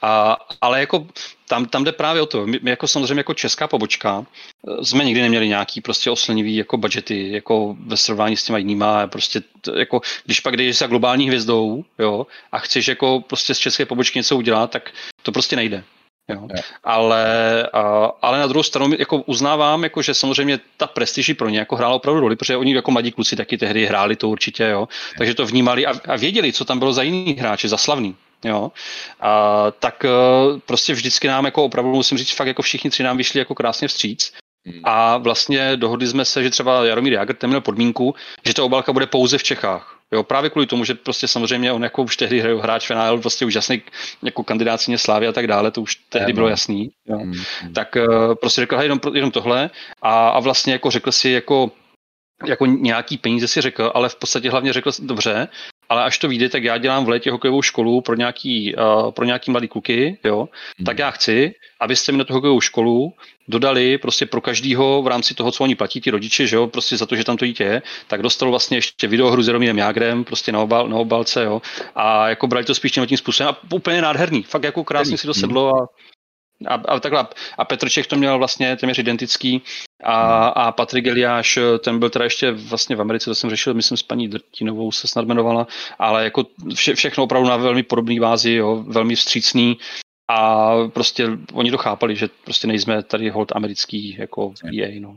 [0.04, 1.06] A, ale jako
[1.48, 2.46] tam, tam jde právě o to.
[2.46, 4.26] My, my jako samozřejmě jako česká pobočka
[4.68, 9.06] eh, jsme nikdy neměli nějaký prostě oslnivý jako budgety, jako ve srovnání s těma jinýma,
[9.06, 13.58] prostě to, jako, když pak jdeš za globální hvězdou, jo, a chceš jako prostě z
[13.58, 14.90] české pobočky něco udělat, tak
[15.22, 15.84] to prostě nejde.
[16.28, 16.48] Jo.
[16.84, 17.26] Ale,
[17.72, 21.76] a, ale na druhou stranu jako uznávám, jako, že samozřejmě ta prestiž pro ně jako
[21.76, 24.88] hrála opravdu roli, protože oni jako mladí kluci taky tehdy hráli to určitě, jo.
[25.18, 28.72] takže to vnímali a, a věděli, co tam bylo za jiný hráče, za slavný jo,
[29.20, 33.16] a, tak uh, prostě vždycky nám jako opravdu musím říct, fakt jako všichni tři nám
[33.16, 34.32] vyšli jako krásně vstříc.
[34.66, 34.80] Hmm.
[34.84, 38.14] A vlastně dohodli jsme se, že třeba Jaromír Jagr ten měl podmínku,
[38.46, 39.98] že ta obálka bude pouze v Čechách.
[40.12, 43.82] Jo, právě kvůli tomu, že prostě samozřejmě on jako už tehdy hráč v prostě úžasný
[44.22, 46.90] jako kandidát Slávy Slávy a tak dále, to už tehdy bylo jasný.
[47.08, 47.16] Jo.
[47.18, 47.34] Hmm.
[47.74, 49.70] Tak uh, prostě řekl, jenom, jenom tohle
[50.02, 51.70] a, a vlastně jako řekl si jako
[52.46, 55.48] jako nějaký peníze si řekl, ale v podstatě hlavně řekl dobře,
[55.88, 59.24] ale až to vyjde, tak já dělám v létě hokejovou školu pro nějaký, uh, pro
[59.24, 60.84] nějaký mladý kluky, jo, hmm.
[60.86, 63.12] tak já chci, abyste mi na tu hokejovou školu
[63.48, 66.96] dodali prostě pro každýho v rámci toho, co oni platí, ty rodiče, že jo, prostě
[66.96, 70.24] za to, že tam to dítě je, tak dostal vlastně ještě videohru s Jaromírem Jágrem,
[70.24, 71.62] prostě na, obal, na obalce, jo,
[71.94, 75.34] a jako brali to spíš tím způsobem a úplně nádherný, fakt jako krásně si to
[75.34, 75.86] sedlo a
[76.66, 77.26] a, a takhle.
[77.58, 79.62] A Petr Čech to měl vlastně téměř identický
[80.04, 83.98] a, a Patrik Eliáš, ten byl teda ještě vlastně v Americe, to jsem řešil, myslím
[83.98, 85.66] s paní Drtinovou se snad jmenovala,
[85.98, 89.78] ale jako vše, všechno opravdu na velmi podobný vázi, jo, velmi vstřícný
[90.28, 95.16] a prostě oni to chápali, že prostě nejsme tady hold americký jako EA, no.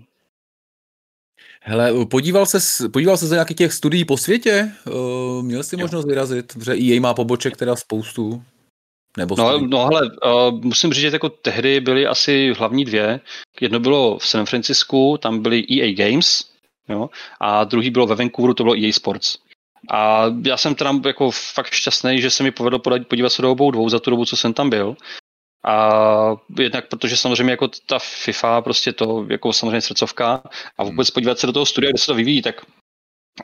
[1.61, 4.71] Hele, podíval se, podíval se za nějakých těch studií po světě?
[5.41, 8.43] Měl jsi možnost vyrazit, že EA má poboček teda spoustu.
[9.17, 13.19] Nebo no, no hele, uh, musím říct, že jako tehdy byly asi hlavní dvě.
[13.61, 16.43] Jedno bylo v San Francisku, tam byly EA Games,
[16.89, 19.37] jo, a druhý bylo ve Vancouveru, to bylo EA Sports.
[19.91, 23.71] A já jsem teda jako fakt šťastný, že se mi povedlo podívat se do obou
[23.71, 24.95] dvou za tu dobu, co jsem tam byl.
[25.65, 30.43] A jednak protože samozřejmě jako ta FIFA, prostě to jako samozřejmě srdcovka
[30.77, 32.65] a vůbec podívat se do toho studia, kde se to vyvíjí, tak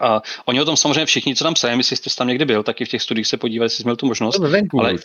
[0.01, 2.81] a oni o tom samozřejmě všichni, co tam psají, jestli jste tam někdy byl, tak
[2.81, 4.35] i v těch studiích se podívat, jestli jsi měl tu možnost.
[4.35, 4.97] To ve Vancouveru, ale...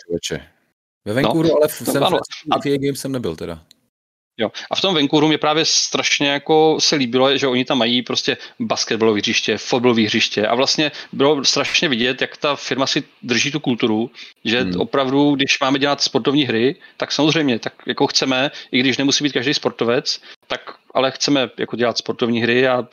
[1.09, 1.88] Ve Vancouveru, no, ale v,
[2.51, 2.59] a...
[2.59, 3.61] v Games jsem nebyl teda.
[4.40, 4.51] Jo.
[4.71, 8.37] A v tom Vancouveru mě právě strašně jako se líbilo, že oni tam mají prostě
[8.61, 13.61] basketbalové hřiště, fotbalové hřiště a vlastně bylo strašně vidět, jak ta firma si drží tu
[13.61, 14.11] kulturu,
[14.44, 14.81] že hmm.
[14.81, 19.33] opravdu, když máme dělat sportovní hry, tak samozřejmě, tak jako chceme, i když nemusí být
[19.33, 20.61] každý sportovec, tak
[20.94, 22.87] ale chceme jako dělat sportovní hry a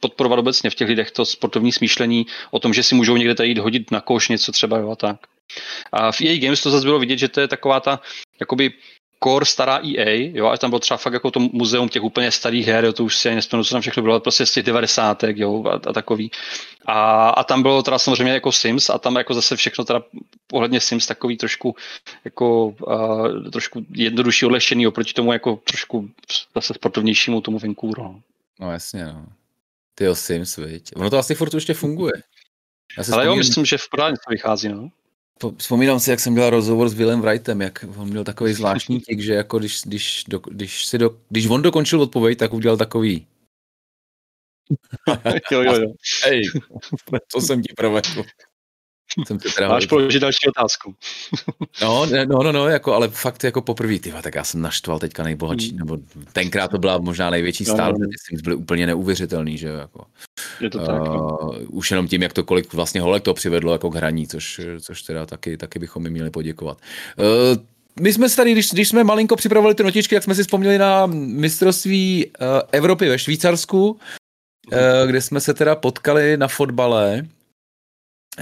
[0.00, 3.48] podporovat obecně v těch lidech to sportovní smýšlení o tom, že si můžou někde tady
[3.48, 5.16] jít hodit na koš něco třeba jo, a tak.
[5.92, 8.00] A v EA Games to zase bylo vidět, že to je taková ta
[8.40, 8.72] jakoby
[9.24, 12.66] core stará EA, jo, a tam bylo třeba fakt jako to muzeum těch úplně starých
[12.66, 15.22] her, jo, to už si ani nespomenu, co tam všechno bylo, prostě z těch 90.
[15.22, 16.30] jo, a, a takový.
[16.86, 20.02] A, a, tam bylo teda samozřejmě jako Sims a tam jako zase všechno teda
[20.46, 21.76] pohledně Sims takový trošku
[22.24, 26.10] jako uh, trošku jednodušší odlešený oproti tomu jako trošku
[26.54, 28.02] zase sportovnějšímu tomu Vancouveru.
[28.02, 28.20] No,
[28.60, 29.26] no jasně, no.
[29.94, 30.90] Ty o Sims, viď?
[30.96, 32.12] Ono to asi furt ještě funguje.
[32.98, 34.90] Já Ale jo, myslím, že v podání to vychází, no.
[35.56, 39.20] Vzpomínám si, jak jsem dělal rozhovor s Willem Wrightem, jak on měl takový zvláštní tik,
[39.20, 43.26] že jako když, když, do, když, si do, když on dokončil odpověď, tak udělal takový.
[45.52, 45.92] jo, jo, jo.
[46.24, 46.42] Hej,
[47.28, 48.24] co jsem ti provedl.
[49.26, 50.94] Jsem si teda Máš položit další otázku.
[51.82, 55.22] no, no, no, no, jako, ale fakt jako poprvé, ty, tak já jsem naštval teďka
[55.22, 55.78] nejbohatší, hmm.
[55.78, 55.98] nebo
[56.32, 58.38] tenkrát to byla možná největší no, stál, no, no.
[58.42, 60.04] Byly úplně neuvěřitelný, že jako.
[60.60, 61.02] Je to tak.
[61.02, 64.60] Uh, už jenom tím, jak to kolik vlastně holek to přivedlo jako k hraní, což,
[64.80, 66.78] což teda taky, taky bychom mi měli poděkovat.
[67.18, 67.62] Uh,
[68.00, 70.78] my jsme se tady, když, když jsme malinko připravovali ty notičky, jak jsme si vzpomněli
[70.78, 73.98] na mistrovství uh, Evropy ve Švýcarsku, uh,
[75.06, 77.39] kde jsme se teda potkali na fotbale Eh,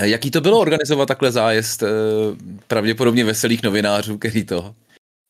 [0.05, 1.89] jaký to bylo organizovat takhle zájezd eh,
[2.67, 4.75] pravděpodobně veselých novinářů, který to?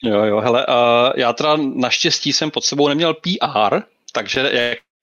[0.05, 3.81] Jo, jo, hele, uh, já teda naštěstí jsem pod sebou neměl PR,
[4.13, 4.41] takže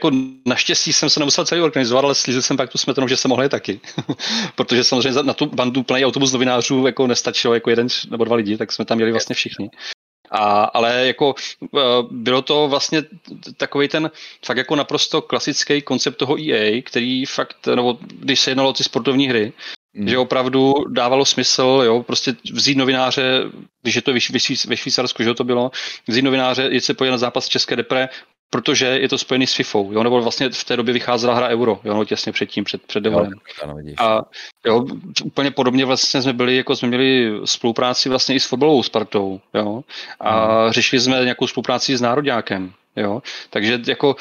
[0.03, 3.27] jako naštěstí jsem se nemusel celý organizovat, ale slízil jsem pak tu smetanu, že se
[3.27, 3.79] mohli taky.
[4.55, 8.57] Protože samozřejmě na tu bandu plný autobus novinářů jako nestačilo jako jeden nebo dva lidi,
[8.57, 9.69] tak jsme tam měli vlastně všichni.
[10.31, 11.79] A, ale jako e,
[12.11, 13.03] bylo to vlastně
[13.57, 14.11] takový ten
[14.45, 18.83] fakt jako naprosto klasický koncept toho EA, který fakt, nebo když se jednalo o ty
[18.83, 19.53] sportovní hry,
[19.93, 20.07] mm.
[20.07, 23.43] že opravdu dávalo smysl, jo, prostě vzít novináře,
[23.81, 24.13] když je to
[24.67, 25.71] ve Švýcarsku, že to bylo,
[26.07, 28.09] vzít novináře, jít se podívat na zápas České depre,
[28.49, 31.79] protože je to spojený s FIFA, jo, nebo vlastně v té době vycházela hra Euro,
[31.83, 33.31] jo, no, těsně předtím, před, před dovolem.
[33.97, 34.21] A
[34.65, 34.85] jo,
[35.23, 39.83] úplně podobně vlastně jsme byli, jako jsme měli spolupráci vlastně i s fotbalovou Spartou, jo,
[40.19, 40.71] a hmm.
[40.71, 43.21] řešili jsme nějakou spolupráci s Národňákem, Jo?
[43.49, 44.15] Takže jako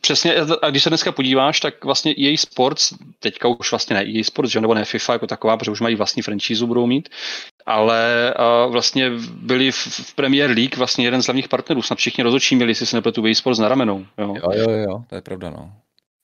[0.00, 4.24] přesně, a když se dneska podíváš, tak vlastně její sports, teďka už vlastně ne její
[4.24, 4.60] sports, že?
[4.60, 7.08] nebo ne FIFA jako taková, protože už mají vlastní franchise, budou mít,
[7.66, 12.24] ale uh, vlastně byli v, v Premier League vlastně jeden z hlavních partnerů, snad všichni
[12.24, 14.06] rozhodčí měli, jestli se nepletu, její sports na ramenou.
[14.18, 14.34] Jo?
[14.36, 15.72] jo, jo, jo, to je pravda, no.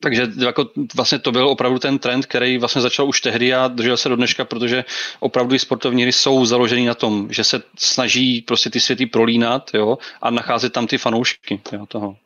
[0.03, 3.97] Takže jako vlastně to byl opravdu ten trend, který vlastně začal už tehdy a držel
[3.97, 4.85] se do dneška, protože
[5.21, 9.71] opravdu i sportovní hry jsou založený na tom, že se snaží prostě ty světy prolínat
[9.75, 12.17] jo, a nacházet tam ty fanoušky jo, toho.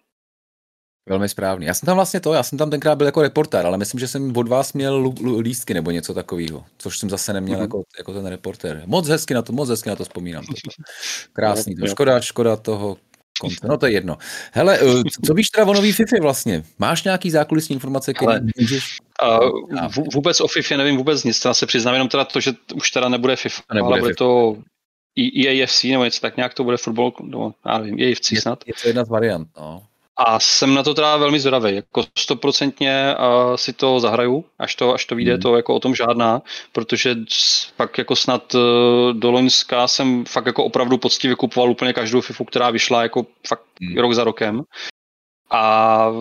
[1.09, 1.67] Velmi správný.
[1.67, 4.09] Já jsem tam vlastně to, já jsem tam tenkrát byl jako reportér, ale myslím, že
[4.09, 7.63] jsem od vás měl lístky nebo něco takového, což jsem zase neměl mm-hmm.
[7.63, 8.83] jako, jako ten reportér.
[8.87, 10.45] Moc hezky na to, moc hezky na to vzpomínám.
[11.33, 12.97] Krásný, to škoda, škoda toho.
[13.69, 14.19] No to je jedno.
[14.53, 16.65] Hele, eh, co víš teda o nový FIFA vlastně?
[16.79, 18.99] Máš nějaký zákulisní informace, které můžeš...
[19.23, 22.91] Uh, vůbec o FIFA nevím vůbec nic, teda se přiznám jenom teda to, že už
[22.91, 24.19] teda nebude FIFA, nebude ale bude FIFA.
[24.19, 24.57] to
[25.19, 28.65] EAFC nebo něco tak nějak to bude fotbal, no, já nevím, EAFC snad.
[28.67, 29.83] Je, je to jedna z variant, no.
[30.27, 31.75] A jsem na to teda velmi zvědavý.
[31.75, 35.43] Jako stoprocentně uh, si to zahraju, až to, až to vyjde, hmm.
[35.43, 37.17] to jako o tom žádná, protože
[37.77, 38.61] pak jako snad uh,
[39.13, 43.63] do Loňska jsem fakt jako opravdu poctivě kupoval úplně každou FIFU, která vyšla jako fakt
[43.83, 43.99] hmm.
[43.99, 44.63] rok za rokem.
[45.51, 46.13] A,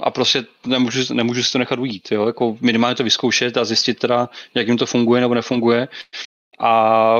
[0.00, 2.26] a prostě nemůžu, nemůžu si to nechat ujít, jo?
[2.26, 5.88] Jako minimálně to vyzkoušet a zjistit teda, jak jim to funguje nebo nefunguje.
[6.60, 6.72] A,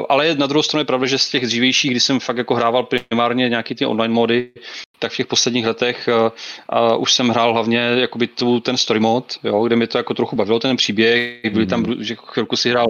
[0.08, 2.88] ale na druhou stranu je pravda, že z těch dřívějších, kdy jsem fakt jako hrával
[3.10, 4.50] primárně nějaký ty online mody,
[4.98, 9.00] tak v těch posledních letech uh, uh, už jsem hrál hlavně jakoby tu, ten story
[9.00, 12.04] mod, jo, kde mi to jako trochu bavilo ten příběh, byli tam, mhm.
[12.04, 12.86] že chvilku si hrál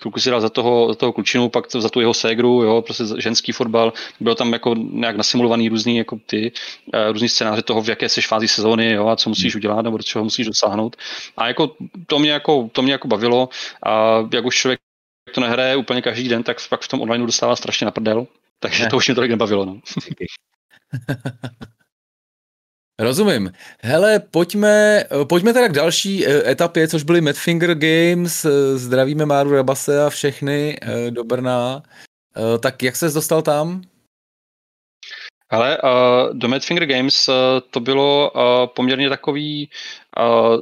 [0.00, 3.04] chvilku si hrál za toho, za toho klučinu, pak za tu jeho ségru, jo, prostě
[3.18, 6.52] ženský fotbal, bylo tam jako nějak nasimulovaný různý, jako ty,
[6.94, 9.96] uh, různý scénáře toho, v jaké seš fázi sezóny, jo, a co musíš udělat, nebo
[9.96, 10.96] do čeho musíš dosáhnout.
[11.36, 11.72] A jako
[12.06, 13.48] to mě jako, to mě jako bavilo,
[13.86, 14.80] a jak už člověk
[15.34, 18.26] to nehraje úplně každý den, tak pak v tom online dostává strašně na prdel.
[18.58, 18.90] Takže ne.
[18.90, 19.64] to už mě tolik nebavilo.
[19.64, 19.80] No.
[22.98, 23.52] Rozumím.
[23.82, 28.44] Hele, pojďme, pojďme teda k další eh, etapě, což byly Madfinger Games.
[28.44, 31.82] Eh, zdravíme Máru Rabase a všechny eh, do Brna.
[32.60, 33.82] Tak jak ses dostal tam?
[35.50, 37.34] Ale uh, do Madfinger Games uh,
[37.70, 39.70] to bylo uh, poměrně takový
[40.18, 40.56] uh,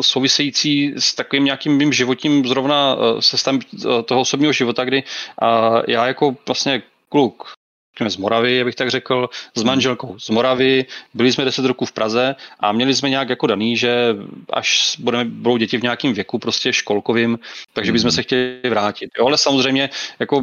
[0.00, 5.02] související s takovým nějakým mým životním zrovna uh, se uh, toho osobního života, kdy
[5.42, 7.58] uh, já jako vlastně kluk
[7.98, 10.86] řekněme, z Moravy, abych tak řekl, s manželkou z Moravy.
[11.14, 14.16] Byli jsme 10 roků v Praze a měli jsme nějak jako daný, že
[14.52, 17.38] až budeme, budou děti v nějakém věku, prostě školkovým,
[17.72, 19.10] takže bychom se chtěli vrátit.
[19.18, 20.42] Jo, ale samozřejmě jako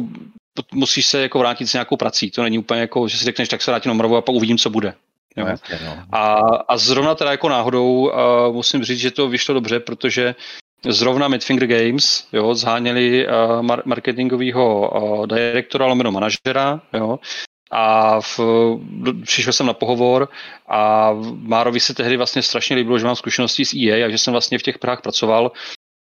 [0.72, 2.30] musíš se jako vrátit s nějakou prací.
[2.30, 4.58] To není úplně jako, že si řekneš, tak se vrátím na Moravu a pak uvidím,
[4.58, 4.94] co bude.
[5.36, 5.46] Jo.
[5.84, 5.96] No.
[6.12, 6.34] A,
[6.68, 10.34] a zrovna teda jako náhodou uh, musím říct, že to vyšlo dobře, protože
[10.88, 13.32] zrovna Midfinger Games jo, zháněli uh,
[13.62, 17.18] mar- marketingového uh, direktora, lomeno manažera, jo,
[17.70, 18.40] a v,
[19.22, 20.28] přišel jsem na pohovor
[20.68, 24.32] a Márovi se tehdy vlastně strašně líbilo, že mám zkušenosti s EA a že jsem
[24.32, 25.52] vlastně v těch prách pracoval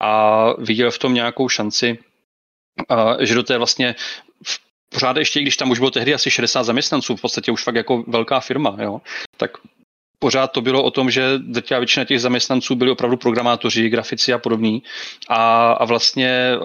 [0.01, 1.97] a viděl v tom nějakou šanci,
[3.19, 3.95] že do té vlastně
[4.89, 8.03] pořád ještě, když tam už bylo tehdy asi 60 zaměstnanců, v podstatě už fakt jako
[8.07, 9.01] velká firma, jo,
[9.37, 9.51] tak
[10.19, 14.37] pořád to bylo o tom, že drtivá většina těch zaměstnanců byli opravdu programátoři, grafici a
[14.37, 14.83] podobní.
[15.29, 16.57] A, a vlastně eh,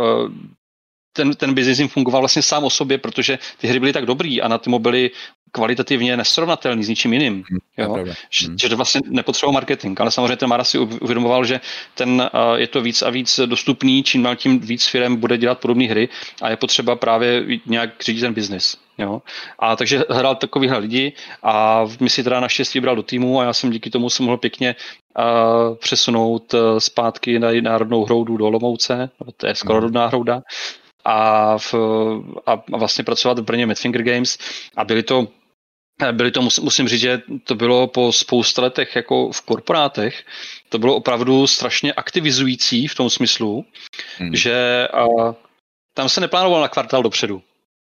[1.13, 4.43] ten, ten biznis jim fungoval vlastně sám o sobě, protože ty hry byly tak dobrý
[4.43, 5.11] a na ty mobily
[5.53, 7.35] kvalitativně nesrovnatelný s ničím jiným.
[7.35, 8.15] Hmm, jo?
[8.31, 8.59] Že, hmm.
[8.59, 11.61] že to vlastně nepotřeboval marketing, ale samozřejmě ten Mara si uvědomoval, že
[11.95, 15.59] ten uh, je to víc a víc dostupný, čím dál tím víc firm bude dělat
[15.59, 16.09] podobné hry
[16.43, 18.77] a je potřeba právě nějak řídit ten biznis.
[18.99, 19.23] Jo?
[19.59, 23.53] A takže hledal takovýhle lidi a my si teda naštěstí vybral do týmu a já
[23.53, 24.77] jsem díky tomu se mohl pěkně
[25.19, 29.83] uh, přesunout uh, zpátky na národnou hroudu do Lomouce, to je skoro hmm.
[29.83, 30.43] rodná hrouda,
[31.05, 31.75] a, v,
[32.47, 34.39] a vlastně pracovat v Brně Midfinger Games
[34.77, 35.29] a byly to
[36.13, 40.25] byly to, musím říct, že to bylo po spousta letech jako v korporátech,
[40.69, 43.65] to bylo opravdu strašně aktivizující v tom smyslu,
[44.19, 44.37] hmm.
[44.37, 45.07] že a,
[45.95, 47.43] tam se neplánoval na kvartál dopředu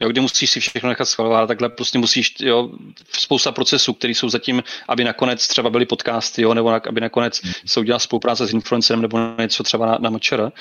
[0.01, 2.71] jo, kde musíš si všechno nechat schvalovat, takhle prostě musíš, jo,
[3.13, 7.53] spousta procesů, které jsou zatím, aby nakonec třeba byly podcasty, jo, nebo aby nakonec mm.
[7.67, 10.53] se udělala spolupráce s influencerem nebo něco třeba na, na MČR,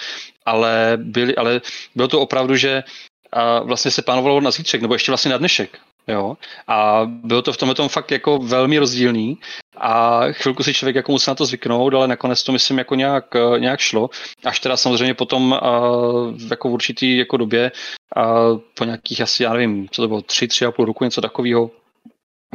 [0.45, 1.61] ale, byly, ale
[1.95, 2.83] bylo to opravdu, že
[3.31, 5.79] a vlastně se plánovalo na zítřek, nebo ještě vlastně na dnešek.
[6.07, 6.37] Jo?
[6.67, 9.37] A bylo to v tomhle tom fakt jako velmi rozdílný
[9.77, 13.35] a chvilku si člověk jako musel na to zvyknout, ale nakonec to myslím jako nějak,
[13.57, 14.09] nějak šlo.
[14.45, 17.71] Až teda samozřejmě potom uh, jako v určitý jako době
[18.17, 21.21] uh, po nějakých asi, já nevím, co to bylo, tři, tři a půl roku, něco
[21.21, 21.71] takového,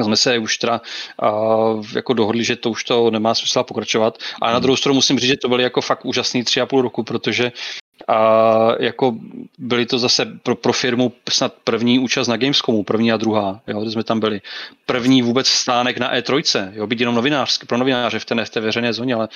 [0.00, 0.80] jsme se už teda
[1.22, 4.18] uh, jako dohodli, že to už to nemá smysl pokračovat.
[4.42, 4.62] A na hmm.
[4.62, 7.52] druhou stranu musím říct, že to byly jako fakt úžasný tři a půl roku, protože
[8.08, 9.16] a jako
[9.58, 13.80] byly to zase pro, pro firmu snad první účast na Gamescomu, první a druhá, jo,
[13.80, 14.40] kde jsme tam byli.
[14.86, 18.60] První vůbec stánek na E3, jo, být jenom novinářský, pro novináře v té, v té
[18.60, 19.28] veřejné zóně, ale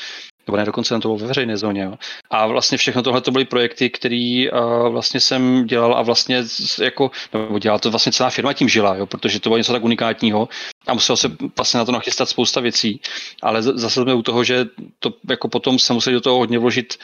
[0.46, 1.82] nebo ne, dokonce to bylo ve veřejné zóně.
[1.82, 1.94] Jo.
[2.30, 6.44] A vlastně všechno tohle to byly projekty, které uh, vlastně jsem dělal a vlastně
[6.82, 9.84] jako, nebo dělala to vlastně celá firma tím žila, jo, protože to bylo něco tak
[9.84, 10.48] unikátního
[10.86, 13.00] a muselo se vlastně na to nachystat spousta věcí,
[13.42, 14.66] ale zase jsme u toho, že
[14.98, 16.94] to jako potom se museli do toho hodně vložit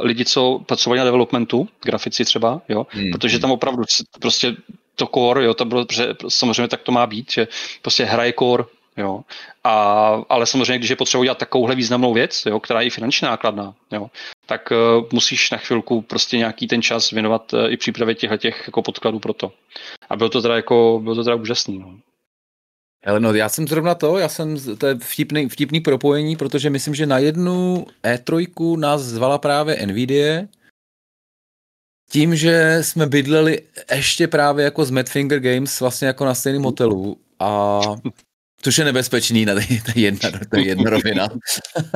[0.00, 3.10] lidi, co pracovali na developmentu, grafici třeba, jo, hmm.
[3.10, 3.82] protože tam opravdu
[4.20, 4.56] prostě
[4.94, 7.48] to core, jo, to bylo, protože samozřejmě tak to má být, že
[7.82, 8.64] prostě hraje core,
[8.96, 9.20] jo,
[9.64, 9.74] a,
[10.28, 13.74] ale samozřejmě, když je potřeba dělat takovouhle významnou věc, jo, která je i finančně nákladná,
[13.92, 14.10] jo,
[14.46, 18.62] tak uh, musíš na chvilku prostě nějaký ten čas věnovat uh, i přípravě těchto těch
[18.66, 19.52] jako podkladů pro to.
[20.10, 21.94] A bylo to teda jako, bylo to teda úžasný, no.
[23.06, 26.94] Ale no, já jsem zrovna to, já jsem, to je vtipný, vtipný propojení, protože myslím,
[26.94, 30.42] že na jednu E3 nás zvala právě Nvidia,
[32.10, 33.62] tím, že jsme bydleli
[33.94, 37.80] ještě právě jako z Madfinger Games vlastně jako na stejném hotelu a
[38.64, 41.28] Což je nebezpečný, na ta jedna, ta jedna rovina.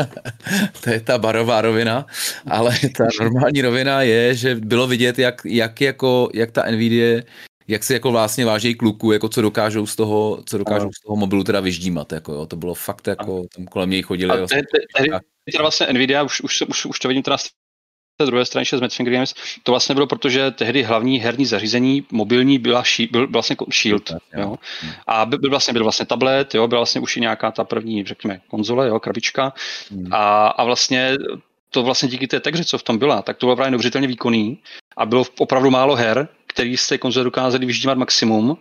[0.80, 2.06] to je ta barová rovina,
[2.46, 7.22] ale ta normální rovina je, že bylo vidět, jak, jak, jako, jak ta Nvidia
[7.68, 11.16] jak si jako vlastně váží kluku, jako co dokážou z toho, co dokážou z toho
[11.16, 14.32] mobilu teda vyždímat, jako jo, to bylo fakt jako, tam kolem něj chodili.
[14.32, 15.20] A te, te,
[15.52, 17.50] te, vlastně Nvidia, už, už, už, už to vidím teda z
[18.18, 22.58] té druhé straně s Madfinger Games, to vlastně bylo, protože tehdy hlavní herní zařízení mobilní
[22.58, 24.56] byla ší, byl, byl vlastně Shield, jo.
[25.06, 28.04] A byl, byl, vlastně, byl vlastně tablet, jo, byla vlastně už i nějaká ta první,
[28.04, 29.52] řekněme, konzole, jo, krabička.
[29.90, 30.12] Hmm.
[30.12, 31.16] A, a vlastně
[31.70, 34.58] to vlastně díky té tegře, co v tom byla, tak to bylo právě neuvěřitelně výkonný
[34.96, 38.56] a bylo opravdu málo her, který z té konzole dokázali vyždímat maximum,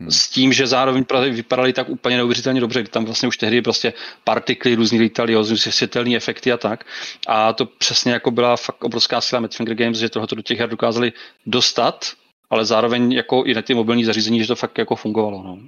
[0.00, 0.10] hmm.
[0.10, 3.92] s tím, že zároveň vypadaly tak úplně neuvěřitelně dobře, tam vlastně už tehdy prostě
[4.24, 6.84] partikly různý lítali, světelné efekty a tak.
[7.26, 10.68] A to přesně jako byla fakt obrovská síla Madfinger Games, že tohle do těch her
[10.68, 11.12] dokázali
[11.46, 12.12] dostat,
[12.50, 15.42] ale zároveň jako i na ty mobilní zařízení, že to fakt jako fungovalo.
[15.42, 15.58] No.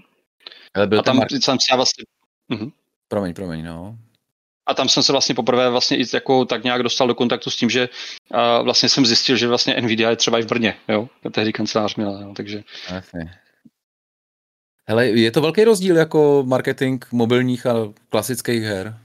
[0.75, 2.05] Ale byl a tam Mar- jsem si já vlastně...
[2.51, 2.73] Uh-huh.
[3.09, 3.99] Promiň, promiň, no
[4.69, 7.57] a tam jsem se vlastně poprvé vlastně i jako tak nějak dostal do kontaktu s
[7.57, 11.09] tím, že uh, vlastně jsem zjistil, že vlastně Nvidia je třeba i v Brně, jo,
[11.33, 12.63] tehdy kancelář měla, jo, takže.
[12.91, 13.35] Jasně.
[14.89, 17.75] Hele, je to velký rozdíl jako marketing mobilních a
[18.09, 18.99] klasických her?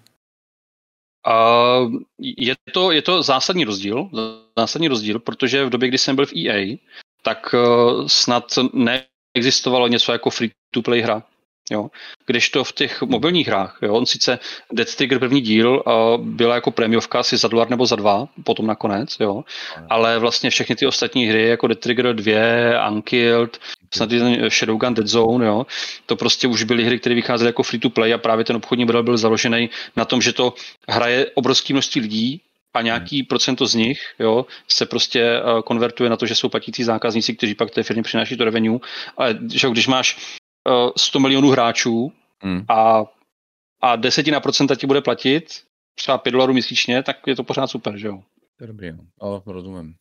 [1.28, 4.10] Uh, je, to, je to zásadní rozdíl,
[4.58, 6.78] zásadní rozdíl, protože v době, kdy jsem byl v EA,
[7.22, 8.44] tak uh, snad
[8.74, 9.06] ne
[9.36, 11.24] neexistovalo něco jako free-to-play hra.
[11.72, 11.90] Jo.
[12.26, 14.40] Když to v těch mobilních hrách, jo, on sice
[14.72, 18.68] Dead Trigger první díl uh, byla jako prémiovka asi za dolar nebo za dva, potom
[18.68, 19.44] nakonec, jo,
[19.90, 23.60] ale vlastně všechny ty ostatní hry, jako Dead Trigger 2, Unkilled,
[23.94, 24.10] snad
[24.50, 25.66] Shadowgun Dead Zone, jo,
[26.06, 28.86] to prostě už byly hry, které vycházely jako free to play a právě ten obchodní
[28.86, 30.54] model byl založený na tom, že to
[30.88, 32.42] hraje obrovské množství lidí,
[32.76, 33.26] a nějaký hmm.
[33.26, 37.56] procento z nich jo, se prostě uh, konvertuje na to, že jsou platící zákazníci, kteří
[37.56, 38.80] pak té firmě přináší to revenue.
[39.18, 40.18] Ale že když máš
[40.98, 42.66] 100 milionů hráčů hmm.
[42.70, 43.04] a,
[43.82, 45.46] a desetina procenta ti bude platit,
[45.96, 48.24] třeba 5 dolarů měsíčně, tak je to pořád super, že jo?
[48.60, 48.96] Dobrý, jo.
[49.20, 49.96] Ale rozumím.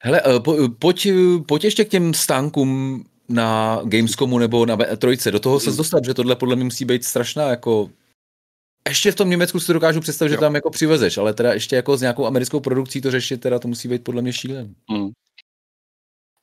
[0.00, 1.08] Hele, eh, po, pojď,
[1.48, 5.30] pojď ještě k těm stánkům na Gamescomu nebo na trojce.
[5.30, 5.76] Do toho se hmm.
[5.76, 7.90] dostat, že tohle podle mě musí být strašná jako
[8.88, 10.36] ještě v tom Německu si to dokážu představit, jo.
[10.36, 13.58] že tam jako přivezeš, ale teda ještě jako s nějakou americkou produkcí to řešit, teda
[13.58, 14.74] to musí být podle mě šílen.
[14.90, 15.10] Hmm.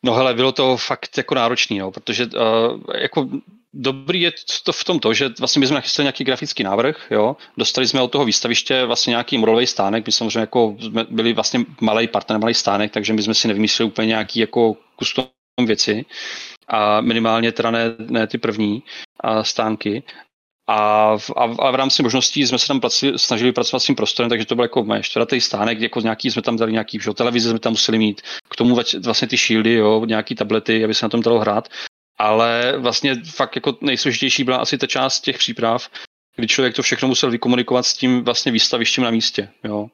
[0.05, 3.29] No hele, bylo to fakt jako náročný, no, protože uh, jako
[3.73, 4.31] dobrý je
[4.63, 8.01] to v tom to, že vlastně my jsme nachystali nějaký grafický návrh, jo, dostali jsme
[8.01, 12.39] od toho výstaviště vlastně nějaký modelový stánek, my samozřejmě jako jsme byli vlastně malý partner,
[12.39, 15.25] malý stánek, takže my jsme si nevymysleli úplně nějaký jako custom
[15.65, 16.05] věci.
[16.67, 18.83] A minimálně teda ne, ne ty první
[19.19, 20.03] a stánky,
[20.67, 23.95] a v, a, a v rámci možností jsme se tam praci, snažili pracovat s tím
[23.95, 27.49] prostorem, takže to byl jako čtvrtý stánek, jako nějaký jsme tam dali nějaký, že, televize
[27.49, 31.09] jsme tam museli mít, k tomu vlastně ty shieldy, jo, nějaký tablety, aby se na
[31.09, 31.69] tom dalo hrát.
[32.17, 35.89] Ale vlastně fakt jako nejsložitější byla asi ta část těch příprav,
[36.35, 39.49] kdy člověk to všechno musel vykomunikovat s tím vlastně výstavištěm na místě.
[39.63, 39.87] Jo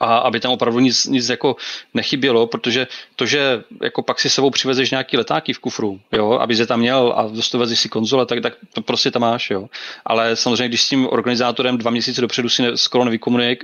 [0.00, 1.56] a aby tam opravdu nic, nic jako
[1.94, 2.86] nechybělo, protože
[3.16, 6.80] to, že jako pak si sebou přivezeš nějaký letáky v kufru, jo, aby se tam
[6.80, 9.68] měl a dostavezeš si konzole, tak, tak to prostě tam máš, jo.
[10.04, 13.04] Ale samozřejmě, když s tím organizátorem dva měsíce dopředu si ne, skoro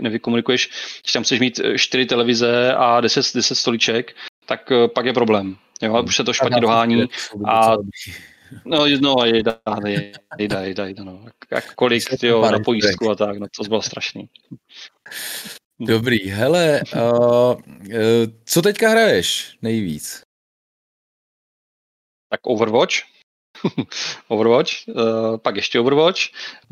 [0.01, 0.71] nevykomunikuješ,
[1.03, 4.17] když tam chceš mít eh, čtyři televize a deset, deset stoliček,
[4.47, 5.57] tak eh, pak je problém.
[5.83, 7.05] Jo, už se to špatně dohání
[7.49, 7.77] a
[8.65, 11.25] No, no, jejda, jejda, jejda, jejda, no.
[11.51, 14.29] Jak kolik, jo, na pojistku a tak, no, to bylo strašný.
[15.81, 17.55] Dobrý, hele, uh,
[18.45, 20.23] co teďka hraješ nejvíc?
[22.31, 22.95] Tak Overwatch,
[24.29, 26.21] Overwatch, uh, pak ještě Overwatch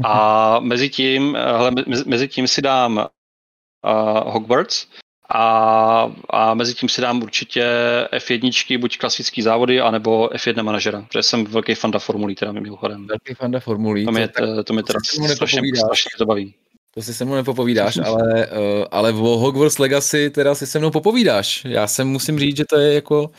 [0.05, 1.73] a mezi tím, hele,
[2.07, 4.87] mezi tím si dám uh, Hogwarts
[5.29, 7.65] a, a mezi tím si dám určitě
[8.13, 13.07] F1, buď klasický závody, anebo F1 manažera, protože jsem velký fanda formulí, teda mimochodem.
[13.07, 14.05] Velký fanda formulí.
[14.05, 16.55] To mě, to, to mě teda strašně, strašně to baví.
[16.95, 20.91] To si se mnou nepopovídáš, ale, uh, ale o Hogwarts Legacy teda si se mnou
[20.91, 21.65] popovídáš.
[21.65, 23.31] Já se musím říct, že to je jako,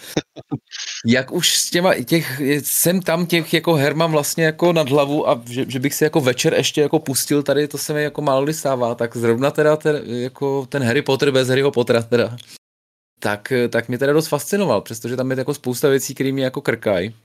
[1.05, 5.29] jak už s těma, těch, jsem tam těch jako her mám vlastně jako nad hlavu
[5.29, 8.21] a že, že bych si jako večer ještě jako pustil tady, to se mi jako
[8.21, 12.37] málo stává, tak zrovna teda ten, jako ten Harry Potter bez Harryho Pottera teda,
[13.19, 16.61] tak, tak mě teda dost fascinoval, přestože tam je jako spousta věcí, které mě jako
[16.61, 17.15] krkají.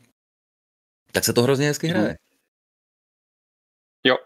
[1.12, 2.06] Tak se to hrozně hezky hraje.
[2.06, 2.29] Hmm.
[4.04, 4.16] Jo,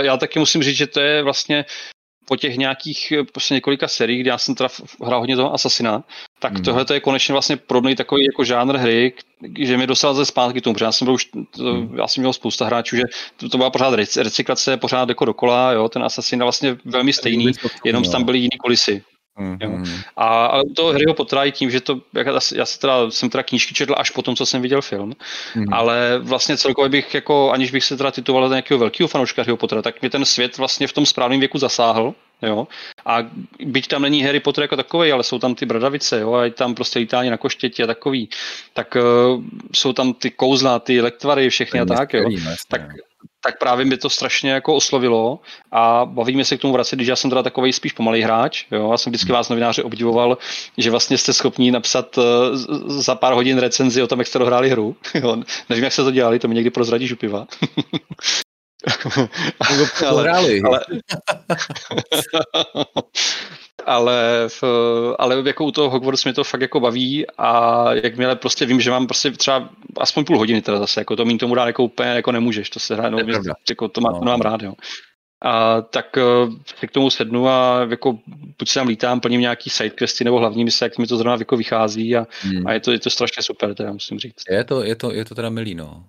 [0.00, 1.64] já taky musím říct, že to je vlastně
[2.26, 4.68] po těch nějakých prostě několika seriích, kdy já jsem teda
[5.04, 6.04] hrál hodně toho Assassina,
[6.40, 6.64] tak hmm.
[6.64, 9.12] tohle to je konečně vlastně podobný takový jako žánr hry,
[9.58, 11.24] že mi dostal ze zpátky tomu, protože já jsem byl už,
[11.56, 11.98] to, hmm.
[11.98, 13.02] já jsem měl spousta hráčů, že
[13.36, 17.52] to, to byla pořád recyklace, pořád jako dokola, jo, ten Assassin vlastně velmi stejný,
[17.84, 19.02] jenom tam byly jiný kulisy.
[19.38, 20.02] Mm-hmm.
[20.16, 23.42] A, a to hry ho potrájí tím, že to, jak, já se teda, jsem teda
[23.42, 25.68] knížky četl až po tom, co jsem viděl film, mm-hmm.
[25.72, 29.56] ale vlastně celkově bych, jako, aniž bych se teda tituloval za nějakého velkého fanouška Harryho
[29.56, 32.68] Pottera, tak mě ten svět vlastně v tom správném věku zasáhl, jo,
[33.06, 33.18] a
[33.64, 36.50] byť tam není Harry Potter jako takový, ale jsou tam ty bradavice, jo, a je
[36.50, 38.28] tam prostě lítání na koštěti a takový,
[38.72, 39.42] tak uh,
[39.74, 42.30] jsou tam ty kouzla, ty lektvary, všechny a tak, jo,
[42.68, 42.80] tak,
[43.46, 45.40] tak právě mi to strašně jako oslovilo
[45.72, 48.90] a bavíme se k tomu vracet, když já jsem teda takový spíš pomalý hráč, jo,
[48.90, 50.38] já jsem vždycky vás novináři obdivoval,
[50.78, 52.24] že vlastně jste schopni napsat uh,
[52.86, 55.36] za pár hodin recenzi o tom, jak jste dohráli hru, jo,
[55.68, 57.46] nevím, jak se to dělali, to mi někdy prozradí Župiva.
[60.06, 60.60] ale, ale,
[63.86, 64.64] ale, v,
[65.18, 68.90] ale jako u toho Hogwarts mě to fakt jako baví a jakmile prostě vím, že
[68.90, 69.68] mám prostě třeba
[69.98, 72.80] aspoň půl hodiny teda zase, jako to mít tomu dát jako úplně jako nemůžeš, to
[72.80, 73.18] se hraje, no,
[73.68, 74.18] jako to, má, no.
[74.18, 74.72] to mám rád, jo.
[75.44, 76.54] A tak uh,
[76.86, 78.18] k tomu sednu a jako
[78.58, 81.56] buď se tam lítám, plním nějaký sidequesty nebo hlavní mise, jak mi to zrovna jako
[81.56, 82.66] vychází a, hmm.
[82.66, 84.42] a je, to, je to strašně super, teda musím říct.
[84.50, 86.04] Je to, je to, je to teda milý, no.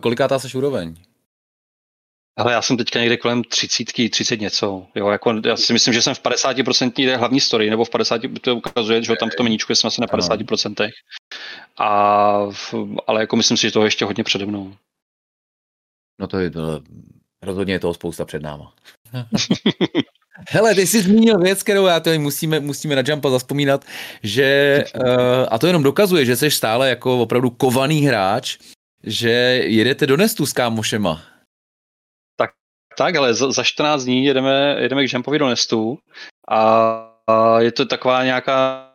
[0.00, 0.94] Kolikátá seš úroveň?
[2.40, 4.86] Ale já jsem teďka někde kolem 30, 30 něco.
[4.94, 8.56] Jo, jako já si myslím, že jsem v 50% hlavní story, nebo v 50, to
[8.56, 10.90] ukazuje, že tam v tom meníčku jsem asi na 50%.
[11.78, 11.86] A,
[13.06, 14.74] ale jako myslím si, že to je ještě hodně přede mnou.
[16.20, 16.82] No to je to,
[17.42, 18.72] rozhodně je toho spousta před náma.
[20.48, 23.84] Hele, ty jsi zmínil věc, kterou já to musíme, musíme na Jumpa zaspomínat,
[24.22, 25.02] že, uh,
[25.50, 28.58] a to jenom dokazuje, že jsi stále jako opravdu kovaný hráč,
[29.04, 29.30] že
[29.64, 31.29] jedete do Nestu s kámošema.
[32.96, 35.98] Tak, ale za, za 14 dní jedeme, jedeme k Jumpovi do Nestu
[36.50, 36.60] a,
[37.26, 38.86] a je to taková nějaká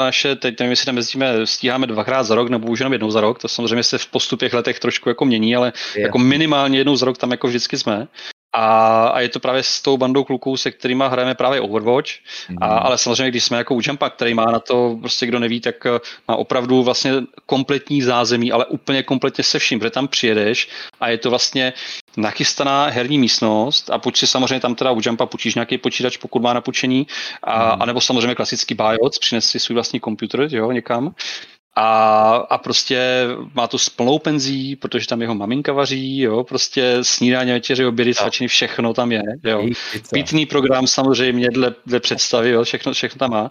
[0.00, 3.20] naše, teď nevím, jestli tam jezdíme, stíháme dvakrát za rok nebo už jenom jednou za
[3.20, 6.02] rok, to samozřejmě se v postupech letech trošku jako mění, ale je.
[6.02, 8.08] jako minimálně jednou za rok tam jako vždycky jsme.
[8.52, 12.10] A, a je to právě s tou bandou kluků, se kterými hrajeme právě Overwatch.
[12.48, 12.56] Mm.
[12.60, 12.78] A, mhm.
[12.82, 15.86] ale samozřejmě, když jsme jako u Jumpa, který má na to, prostě kdo neví, tak
[15.86, 17.12] eh, má opravdu vlastně
[17.46, 20.68] kompletní zázemí, ale úplně kompletně se vším, protože tam přijedeš
[21.00, 21.72] a je to vlastně
[22.16, 26.42] nachystaná herní místnost a půjč si samozřejmě tam teda u Jumpa půjčíš nějaký počítač, pokud
[26.42, 27.06] má napučení,
[27.42, 27.82] a, mm.
[27.82, 31.14] anebo samozřejmě klasický BIOS, přines si svůj vlastní počítač, jo, někam
[31.76, 36.98] a, a prostě má to s plnou penzí, protože tam jeho maminka vaří, jo, prostě
[37.02, 39.66] snídaně, večeři, obědy, svačiny, všechno tam je, jo.
[40.12, 43.50] Pitný program samozřejmě dle, dle představy, jo, všechno, všechno tam má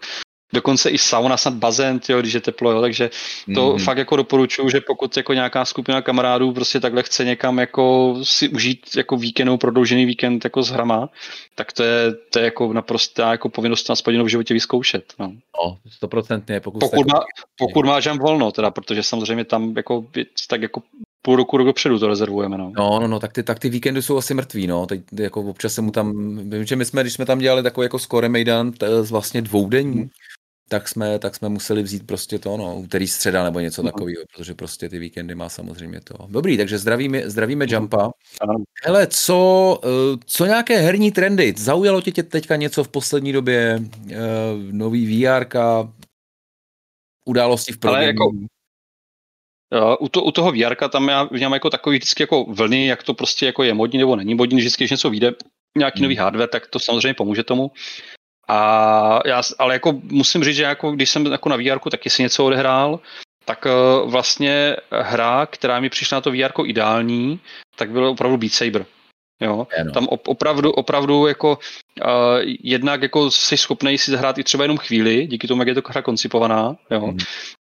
[0.54, 3.10] dokonce i sauna, snad bazén, tyjo, když je teplo, jo, takže
[3.56, 3.80] to mm.
[3.80, 8.50] fakt jako doporučuju, že pokud jako nějaká skupina kamarádů prostě takhle chce někam jako si
[8.50, 11.10] užít jako víkendou, prodloužený víkend jako s hrama,
[11.56, 15.14] tak to je, to je jako naprostá jako povinnost na v životě vyzkoušet.
[15.20, 16.60] No, no stoprocentně.
[16.60, 17.20] Pokud, pokud, má,
[17.58, 20.06] pokud má žem volno, teda, protože samozřejmě tam jako,
[20.50, 20.82] tak jako
[21.22, 22.58] půl roku, rok dopředu to rezervujeme.
[22.58, 22.72] No.
[22.78, 24.86] no, no, no, tak ty, tak ty víkendy jsou asi mrtví, no.
[24.86, 27.86] Teď jako občas se mu tam, vím, že my jsme, když jsme tam dělali takový
[27.86, 28.72] jako skore mejdan,
[29.10, 30.10] vlastně dvoudenní, hmm
[30.70, 33.92] tak jsme, tak jsme museli vzít prostě to, no, úterý středa nebo něco no.
[33.92, 36.16] takového, protože prostě ty víkendy má samozřejmě to.
[36.28, 37.78] Dobrý, takže zdravíme, zdravíme no.
[37.78, 38.12] Jumpa.
[38.84, 41.54] Hele, co, eh, co nějaké herní trendy?
[41.58, 43.82] Zaujalo tě teďka něco v poslední době?
[44.12, 44.16] Eh,
[44.72, 45.46] nový VR,
[47.26, 48.32] události v Ale jako,
[50.00, 53.14] u, to, u toho VR tam já vnímám jako takový vždycky jako vlny, jak to
[53.14, 55.32] prostě jako je modní nebo není modní, vždycky, když něco vyjde,
[55.78, 56.04] nějaký hmm.
[56.04, 57.72] nový hardware, tak to samozřejmě pomůže tomu.
[58.48, 62.24] A já, ale jako musím říct, že jako když jsem jako na VR taky si
[62.24, 63.00] něco odehrál,
[63.46, 67.40] tak uh, vlastně hra, která mi přišla na to VR ideální,
[67.76, 68.86] tak byl opravdu Beat Saber.
[69.42, 69.92] Jo, no.
[69.92, 71.60] tam op, opravdu, opravdu jako
[72.06, 75.76] uh, jednak jako jsi schopný si zahrát i třeba jenom chvíli, díky tomu, jak je
[75.76, 77.18] to hra koncipovaná, jo, mm.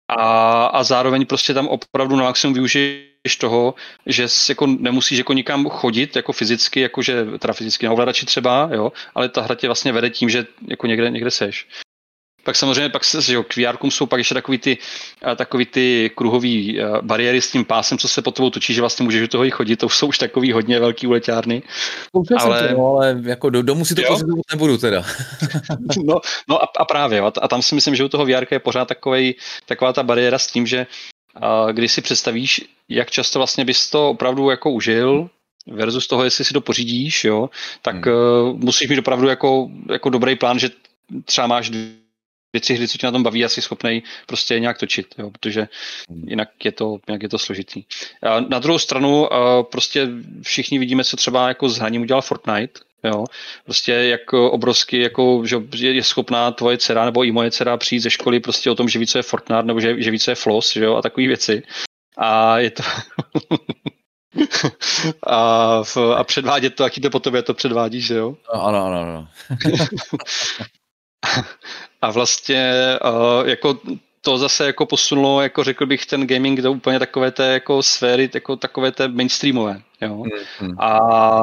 [0.08, 3.74] a, a zároveň prostě tam opravdu na maximum využiješ toho,
[4.06, 8.92] že jako nemusíš jako nikam chodit, jako fyzicky, jakože teda fyzicky na ovladači třeba, jo,
[9.16, 11.68] ale ta hra tě vlastně vede tím, že jako někde, někde seš.
[12.44, 14.78] Pak samozřejmě pak se, že jo, k VR jsou pak ještě takový ty,
[15.36, 19.22] takový ty kruhový bariéry s tím pásem, co se pod tebou točí, že vlastně můžeš
[19.22, 21.64] do toho i chodit, to jsou už takový hodně velký uleťárny.
[22.40, 22.68] ale...
[22.68, 25.04] To, no, ale jako do domu si to prostě nebudu teda.
[26.04, 26.20] no,
[26.50, 28.88] no a, a právě, a, a tam si myslím, že u toho VR je pořád
[28.88, 30.88] takovej, taková ta bariéra s tím, že
[31.36, 35.30] a, když si představíš, jak často vlastně bys to opravdu jako užil,
[35.68, 37.50] versus toho, jestli si to pořídíš, jo,
[37.82, 38.16] tak hmm.
[38.16, 40.70] uh, musíš mít opravdu jako, jako dobrý plán, že
[41.26, 41.72] třeba máš
[42.54, 45.68] věci hry, co tě na tom baví, asi schopnej prostě nějak točit, jo, protože
[46.10, 46.30] hmm.
[46.30, 47.84] jinak je to, jinak je to složitý.
[48.24, 49.28] A na druhou stranu
[49.72, 50.08] prostě
[50.42, 53.26] všichni vidíme, co třeba jako s hraním udělal Fortnite, Jo,
[53.66, 58.10] prostě jak obrovsky, jako, že je schopná tvoje dcera nebo i moje dcera přijít ze
[58.10, 60.36] školy prostě o tom, že ví, co je Fortnite nebo že, že ví, co je
[60.36, 61.64] Floss, že jo, a takové věci.
[62.18, 62.84] A je to...
[65.28, 65.82] a,
[66.16, 68.36] a předvádět to, jaký to po tobě to předvádí, že jo?
[68.54, 69.28] Ano, ano, ano.
[72.02, 72.74] A vlastně
[73.04, 73.80] uh, jako
[74.26, 78.30] to zase jako posunulo, jako řekl bych, ten gaming do úplně takové té jako sféry,
[78.34, 79.82] jako takové té mainstreamové.
[80.02, 80.24] Jo?
[80.24, 80.76] Mm-hmm.
[80.80, 81.40] A,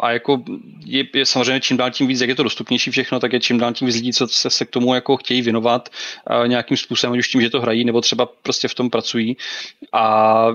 [0.00, 0.42] a jako
[0.84, 3.58] je, je, samozřejmě čím dál tím víc, jak je to dostupnější všechno, tak je čím
[3.58, 5.88] dál tím víc lidí, co se, se k tomu jako chtějí věnovat
[6.26, 9.36] a nějakým způsobem, už tím, že to hrají, nebo třeba prostě v tom pracují.
[9.92, 10.46] A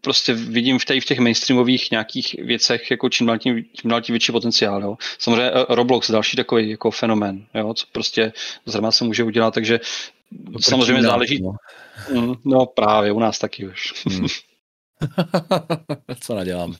[0.00, 4.00] prostě vidím v, těch, v těch mainstreamových nějakých věcech jako čím dál tím, čím dál
[4.00, 4.82] tím větší potenciál.
[4.82, 4.96] Jo?
[5.18, 7.74] Samozřejmě eh, Roblox, další takový jako fenomén, jo?
[7.74, 8.32] co prostě
[8.66, 9.80] zrovna se může udělat, takže
[10.50, 11.42] no, samozřejmě záleží.
[11.42, 11.52] No.
[12.20, 14.04] Mm, no právě, u nás taky už.
[14.06, 14.26] Hmm.
[16.20, 16.74] co naděláme?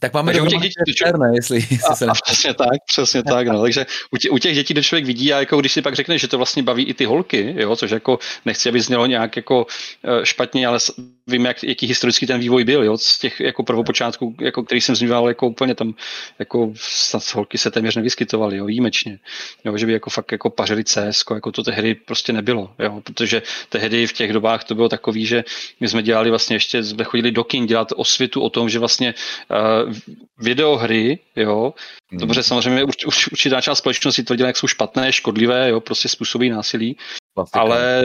[0.00, 3.22] Tak máme takže u těch dětí, černé, jestli, jestli a, se a přesně tak, přesně
[3.22, 3.62] tak, no.
[3.62, 6.18] Takže u, tě, u těch dětí to člověk vidí a jako když si pak řekne,
[6.18, 9.66] že to vlastně baví i ty holky, jo, což jako nechci, aby znělo nějak jako
[10.04, 10.78] eh, špatně, ale
[11.26, 14.94] vím, jak, jaký historický ten vývoj byl, jo, z těch jako prvopočátků, jako, který jsem
[14.94, 15.94] zmiňoval, jako úplně tam,
[16.38, 19.18] jako snad holky se téměř nevyskytovaly, jo, výjimečně,
[19.64, 23.42] jo, že by jako fakt jako pařili CS, jako to tehdy prostě nebylo, jo, protože
[23.68, 25.44] tehdy v těch dobách to bylo takový, že
[25.80, 29.14] my jsme dělali vlastně ještě, jsme chodili do kin dělat osvětu o tom, že vlastně
[29.50, 29.89] uh,
[30.38, 31.74] videohry, jo,
[32.10, 32.20] hmm.
[32.20, 36.50] dobře, samozřejmě už, už určitá část společnosti tvrdila, jak jsou špatné, škodlivé, jo, prostě způsobí
[36.50, 36.96] násilí,
[37.34, 37.60] Klasika.
[37.60, 38.02] ale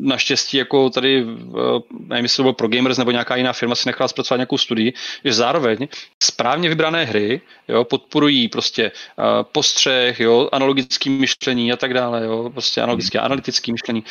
[0.00, 1.26] naštěstí jako tady,
[2.00, 4.92] nevím, jestli to bylo pro gamers nebo nějaká jiná firma si nechala zpracovat nějakou studii,
[5.24, 5.88] že zároveň
[6.22, 12.50] správně vybrané hry jo, podporují prostě uh, postřeh, jo, analogické myšlení a tak dále, jo,
[12.50, 13.24] prostě analogické, hmm.
[13.24, 14.04] analytické myšlení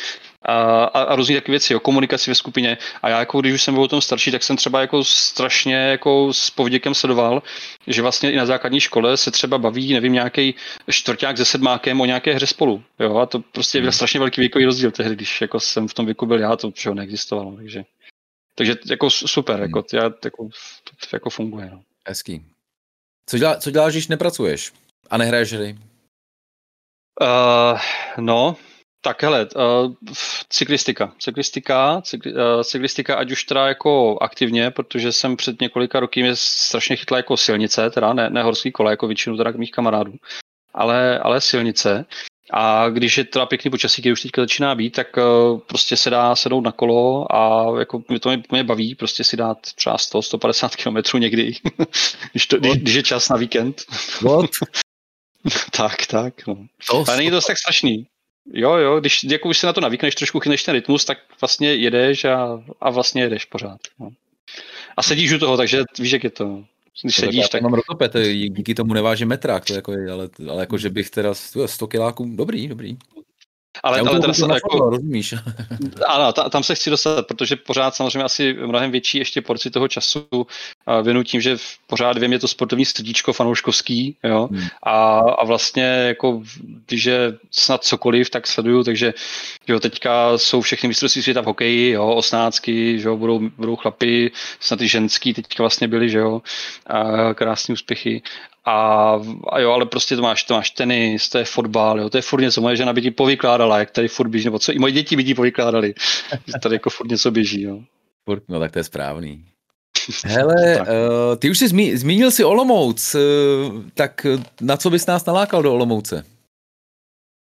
[0.46, 2.78] a, a, různé takové věci, jo, komunikaci ve skupině.
[3.02, 5.74] A já jako když už jsem byl o tom starší, tak jsem třeba jako strašně
[5.74, 7.42] jako s povděkem sledoval,
[7.86, 10.54] že vlastně i na základní škole se třeba baví, nevím, nějaký
[10.90, 12.82] čtvrták se sedmákem o nějaké hře spolu.
[13.00, 13.92] Jo, a to prostě byl hmm.
[13.92, 16.94] strašně velký věkový rozdíl tehdy, když jako jsem v tom věku byl já, to všeho
[16.94, 17.56] neexistovalo.
[17.56, 17.84] Takže,
[18.54, 20.48] takže jako super, jako, já, jako,
[20.84, 21.70] to, to jako funguje.
[21.72, 21.82] No.
[22.08, 22.44] Hezký.
[23.28, 24.72] Co, dělá, co děláš, když nepracuješ
[25.10, 25.78] a nehraješ hry?
[27.20, 27.80] Uh,
[28.20, 28.56] no,
[29.06, 29.94] tak hele, uh,
[30.48, 31.12] cyklistika.
[31.18, 36.36] Cyklistika, cykli, uh, cyklistika, ať už teda jako aktivně, protože jsem před několika roky mě
[36.36, 40.12] strašně chytla jako silnice, teda ne, ne horský kole, jako většinu teda mých kamarádů,
[40.74, 42.04] ale, ale silnice.
[42.52, 46.10] A když je teda pěkný počasí, když už teďka začíná být, tak uh, prostě se
[46.10, 49.96] dá sednout na kolo a jako mě to mě, mě baví prostě si dát třeba
[49.96, 51.52] 100-150 km někdy,
[52.32, 53.82] když, to, když, když, je čas na víkend.
[54.22, 54.50] What?
[55.76, 56.46] tak, tak.
[56.46, 56.66] No.
[56.90, 58.06] To Ale není to tak strašný.
[58.52, 61.74] Jo, jo, když jako už se na to navykneš, trošku chytneš ten rytmus, tak vlastně
[61.74, 63.80] jedeš a, a vlastně jedeš pořád.
[64.00, 64.10] No.
[64.96, 66.64] A sedíš u toho, takže víš, jak je to.
[67.02, 67.62] Když to sedíš, tak...
[67.62, 68.12] Mám rotopet,
[68.48, 71.34] díky tomu nevážím metrák, to jako, ale, ale jako, že bych teda
[71.66, 72.96] 100 kiláků, dobrý, dobrý.
[73.82, 75.34] Ale, ale teda se, jako, rozumíš.
[76.08, 79.88] Ano, ta, tam se chci dostat, protože pořád samozřejmě asi mnohem větší ještě porci toho
[79.88, 80.26] času
[81.02, 81.56] věnu tím, že
[81.86, 84.66] pořád vím, je to sportovní srdíčko fanouškovský, jo, hmm.
[84.82, 86.42] a, a vlastně jako,
[86.86, 89.14] když je snad cokoliv, tak sleduju, takže
[89.68, 94.32] jo, teďka jsou všechny mistrovství světa v hokeji, jo, osnácky, že jo, budou, budou chlapy,
[94.60, 96.42] snad i ženský teďka vlastně byli, že jo,
[96.86, 98.22] a krásní úspěchy
[98.66, 99.12] a,
[99.48, 102.22] a jo, ale prostě to máš, to máš tenis, to je fotbal, jo, to je
[102.22, 104.92] furt něco, moje žena by ti povykládala, jak tady furt běží, nebo co, i moje
[104.92, 105.94] děti by ti povykládali,
[106.46, 107.80] že tady jako furt něco běží, jo.
[108.24, 109.44] Furt, no tak to je správný.
[110.24, 110.86] Hele, uh,
[111.38, 113.20] ty už jsi zmí, zmínil si Olomouc, uh,
[113.94, 114.26] tak
[114.60, 116.24] na co bys nás nalákal do Olomouce?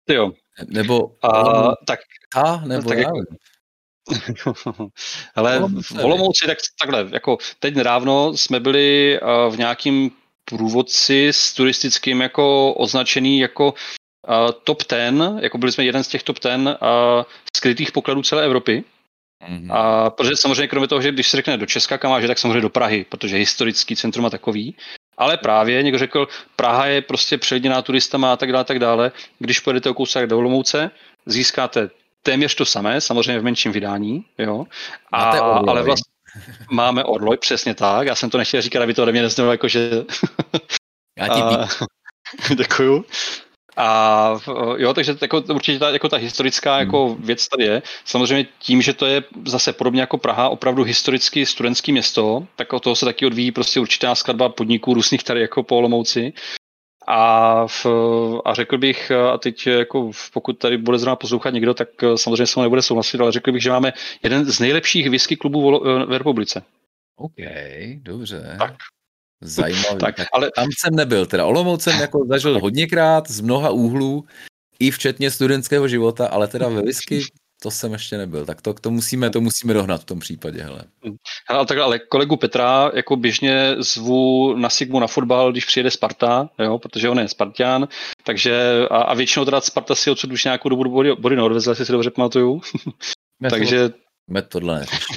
[0.06, 0.32] Ty jo.
[0.68, 2.00] Nebo uh, tak,
[2.36, 3.20] a, nebo tak jako,
[5.36, 10.12] Ale v Olomouci, tak takhle, jako teď nedávno jsme byli uh, v nějakým
[10.52, 16.24] průvodci s turistickým jako označený jako uh, top ten, jako byli jsme jeden z těch
[16.24, 17.24] top ten uh,
[17.58, 18.84] skrytých pokladů celé Evropy.
[19.50, 19.74] Mm-hmm.
[19.76, 22.62] A protože samozřejmě kromě toho, že když se řekne do Česka, kam máš, tak samozřejmě
[22.62, 24.76] do Prahy, protože historický centrum a takový.
[25.18, 29.12] Ale právě někdo řekl, Praha je prostě předěná turistama a tak dále, tak dále.
[29.40, 30.92] Když pojedete o kousek do Olomouce,
[31.26, 31.90] získáte
[32.24, 34.66] téměř to samé, samozřejmě v menším vydání, jo.
[35.12, 36.11] A, ale vlastně
[36.72, 38.08] Máme Orloj, přesně tak.
[38.08, 39.90] Já jsem to nechtěl říkat, aby to ode mě neznělo jako, že...
[41.20, 41.68] Já ti a...
[42.58, 43.06] Děkuju.
[43.78, 44.40] A
[44.78, 47.24] jo, takže jako, určitě ta, jako ta historická jako hmm.
[47.24, 47.82] věc tady je.
[48.06, 52.84] Samozřejmě tím, že to je zase podobně jako Praha, opravdu historicky studentský město, tak od
[52.84, 56.34] toho se taky odvíjí prostě určitá skladba podniků různých tady jako po Olomouci.
[57.14, 57.86] A, v,
[58.46, 62.60] a řekl bych, a teď jako pokud tady bude zrovna poslouchat někdo, tak samozřejmě se
[62.60, 63.94] nebude souhlasit, ale řekl bych, že máme
[64.24, 66.64] jeden z nejlepších whisky klubů v republice.
[67.18, 67.36] OK,
[67.96, 68.56] dobře.
[68.60, 68.74] Tak.
[69.42, 69.98] Zajímavý.
[70.00, 70.52] tak, ale...
[70.56, 74.26] Tam jsem nebyl, teda Olomouc jsem jako zažil hodněkrát z mnoha úhlů,
[74.82, 77.22] i včetně studentského života, ale teda ve whisky
[77.64, 80.64] to jsem ještě nebyl, tak to, to, musíme, to musíme dohnat v tom případě.
[80.64, 80.84] Hele.
[81.48, 86.50] Ale, tak, ale kolegu Petra jako běžně zvu na Sigmu na fotbal, když přijede Sparta,
[86.60, 87.88] jo, protože on je Spartian,
[88.24, 91.86] takže a, a většinou teda Sparta si odsud už nějakou dobu body, body neodvezla, jestli
[91.86, 92.62] si dobře pamatuju.
[93.50, 93.90] takže...
[94.28, 95.14] Met tohle neřeší.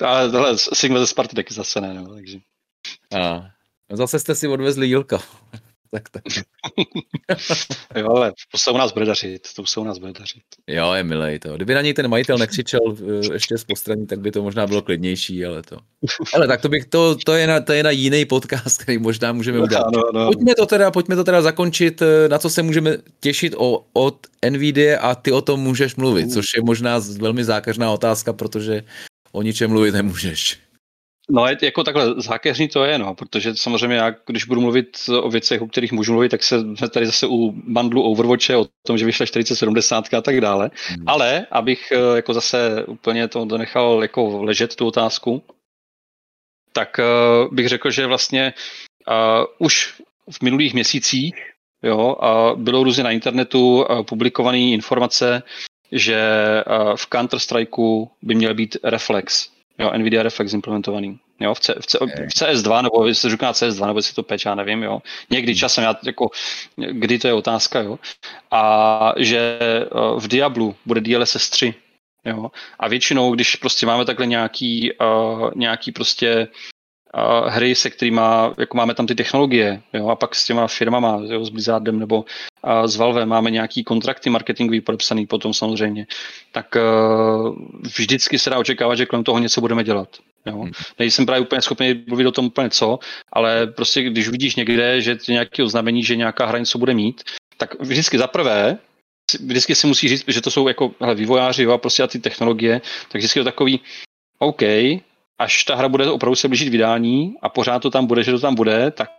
[0.04, 2.38] ale tohle Sigma ze Sparty taky zase ne, no, takže...
[3.20, 3.42] A,
[3.92, 5.18] zase jste si odvezli Jilka
[5.90, 6.22] tak, tak.
[7.96, 10.42] jo, ale to se u nás bude dařit, to se u nás bude dařit.
[10.66, 11.56] Jo, je milej to.
[11.56, 14.82] Kdyby na něj ten majitel nekřičel eh, ještě z postraní, tak by to možná bylo
[14.82, 15.76] klidnější, ale to.
[16.34, 19.32] Ale tak to bych, to, to, je na, to je na jiný podcast, který možná
[19.32, 19.86] můžeme no, udělat.
[19.92, 20.26] No, no.
[20.26, 24.26] Pojďme, to teda, pojďme to teda zakončit, eh, na co se můžeme těšit o, od
[24.50, 28.82] NVIDIA a ty o tom můžeš mluvit, což je možná velmi zákeřná otázka, protože
[29.32, 30.69] o ničem mluvit nemůžeš.
[31.30, 35.30] No, je, jako takhle zákeřní to je, no, protože samozřejmě já, když budu mluvit o
[35.30, 36.56] věcech, o kterých můžu mluvit, tak se
[36.92, 40.70] tady zase u bandlu Overwatche, o tom, že vyšla 4070 a tak dále.
[40.88, 41.04] Hmm.
[41.08, 45.42] Ale, abych eh, jako zase úplně to nechal jako ležet, tu otázku,
[46.72, 48.54] tak uh, bych řekl, že vlastně
[49.08, 51.34] uh, už v minulých měsících
[51.82, 55.42] jo, uh, bylo různě na internetu uh, publikované informace,
[55.92, 56.20] že
[56.66, 59.50] uh, v Counter-Strikeu by měl být reflex
[59.80, 61.18] jo, NVIDIA Reflex implementovaný.
[61.40, 64.44] Jo, v, C, v, C, v CS2, nebo jestli říká CS2, nebo jestli to peč,
[64.44, 65.02] já nevím, jo.
[65.30, 65.58] Někdy hmm.
[65.58, 66.30] časem, já, jako,
[66.76, 67.98] kdy to je otázka, jo.
[68.50, 71.74] A že eh, v Diablu bude DLSS 3,
[72.24, 72.50] jo.
[72.78, 76.48] A většinou, když prostě máme takhle nějaký, uh, nějaký prostě
[77.16, 78.20] uh, hry, se kterými
[78.58, 82.16] jako máme tam ty technologie, jo, a pak s těma firmama, jo, s Blizzardem nebo
[82.16, 86.06] uh, s Valve máme nějaký kontrakty marketingový podepsaný potom samozřejmě,
[86.52, 87.54] tak uh,
[87.96, 90.08] vždycky se dá očekávat, že kolem toho něco budeme dělat.
[90.46, 90.58] Jo.
[90.58, 90.72] Hmm.
[90.98, 92.98] Nejsem právě úplně schopný mluvit o tom úplně co,
[93.32, 97.22] ale prostě když vidíš někde, že je nějaké oznámení, že nějaká hra něco bude mít,
[97.56, 98.78] tak vždycky za prvé,
[99.46, 102.18] vždycky si musí říct, že to jsou jako hele, vývojáři jo, a prostě a ty
[102.18, 103.80] technologie, tak vždycky je to takový,
[104.38, 104.62] OK,
[105.40, 108.38] až ta hra bude opravdu se blížit vydání a pořád to tam bude, že to
[108.38, 109.10] tam bude, tak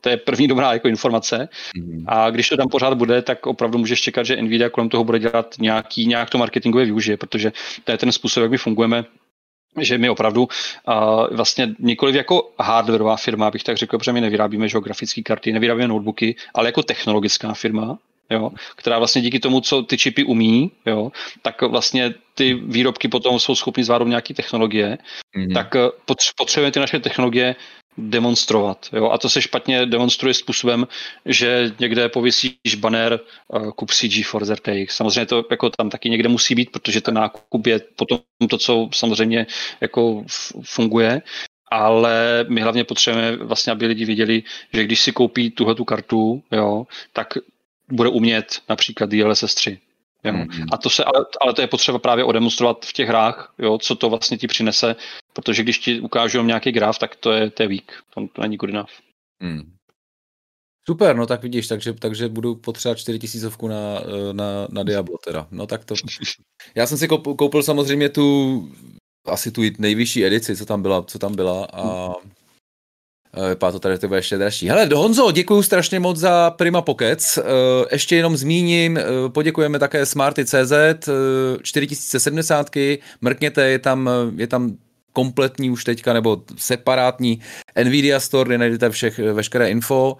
[0.00, 1.48] to je první dobrá jako informace.
[1.76, 2.04] Mm.
[2.06, 5.18] A když to tam pořád bude, tak opravdu můžeš čekat, že Nvidia kolem toho bude
[5.18, 7.52] dělat nějaký, nějak to marketingové využije, protože
[7.84, 9.04] to je ten způsob, jak my fungujeme
[9.80, 14.68] že my opravdu uh, vlastně nikoliv jako hardwareová firma, bych tak řekl, protože my nevyrábíme
[14.68, 17.98] geografické karty, nevyrábíme notebooky, ale jako technologická firma,
[18.30, 21.12] jo, která vlastně díky tomu, co ty čipy umí, jo,
[21.42, 24.98] tak vlastně ty výrobky potom jsou schopny zvládnout nějaké technologie,
[25.36, 25.54] mm-hmm.
[25.54, 25.88] tak eh,
[26.36, 27.56] potřebujeme ty naše technologie
[27.98, 28.86] demonstrovat.
[28.92, 29.10] Jo?
[29.10, 30.86] A to se špatně demonstruje způsobem,
[31.26, 34.96] že někde pověsíš banner uh, kup si GeForce RTX.
[34.96, 38.18] Samozřejmě to jako tam taky někde musí být, protože ten nákup je potom
[38.50, 39.46] to, co samozřejmě
[39.80, 40.24] jako
[40.62, 41.22] funguje,
[41.70, 46.42] ale my hlavně potřebujeme vlastně, aby lidi viděli, že když si koupí tuhle tu kartu,
[46.52, 47.38] jo, tak
[47.90, 49.78] bude umět například DLSS 3.
[50.24, 50.32] Jo.
[50.32, 50.66] Mm-hmm.
[50.72, 53.94] A to se, ale, ale to je potřeba právě odemonstrovat v těch hrách, jo, co
[53.94, 54.96] to vlastně ti přinese,
[55.32, 58.56] protože když ti ukážu nějaký graf, tak to je, to je weak, to, to není
[58.56, 58.90] good enough.
[59.42, 59.72] Mm.
[60.86, 64.00] Super, no tak vidíš, takže, takže budu potřebovat 4000 na,
[64.32, 65.46] na, na Diablo teda.
[65.50, 65.94] No tak to.
[66.74, 68.68] Já jsem si koupil samozřejmě tu
[69.26, 72.39] asi tu nejvyšší edici, co tam byla, co tam byla a Eh,
[73.48, 74.68] vypadá to tady, to bude ještě dražší.
[74.68, 77.38] Hele, Honzo, děkuji strašně moc za Prima Pockets.
[77.38, 77.42] Eh,
[77.92, 81.08] ještě jenom zmíním, eh, poděkujeme také Smarty.cz,
[81.62, 84.76] 4070, mrkněte, je tam, je tam
[85.12, 87.40] kompletní už teďka, nebo separátní
[87.84, 90.16] Nvidia Store, kde najdete všech, veškeré info.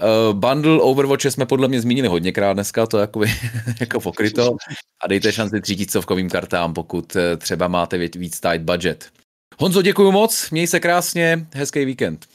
[0.00, 3.20] Uh, bundle Overwatche jsme podle mě zmínili hodněkrát dneska, to jako,
[3.80, 4.56] jako pokryto.
[5.04, 9.10] A dejte šanci třítisícovkovým kartám, pokud třeba máte víc tight budget.
[9.58, 12.26] Honzo, děkuji moc, měj se krásně, hezký víkend.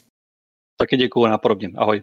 [0.82, 1.72] Taky děkuju, nápodobně.
[1.76, 2.02] Ahoj.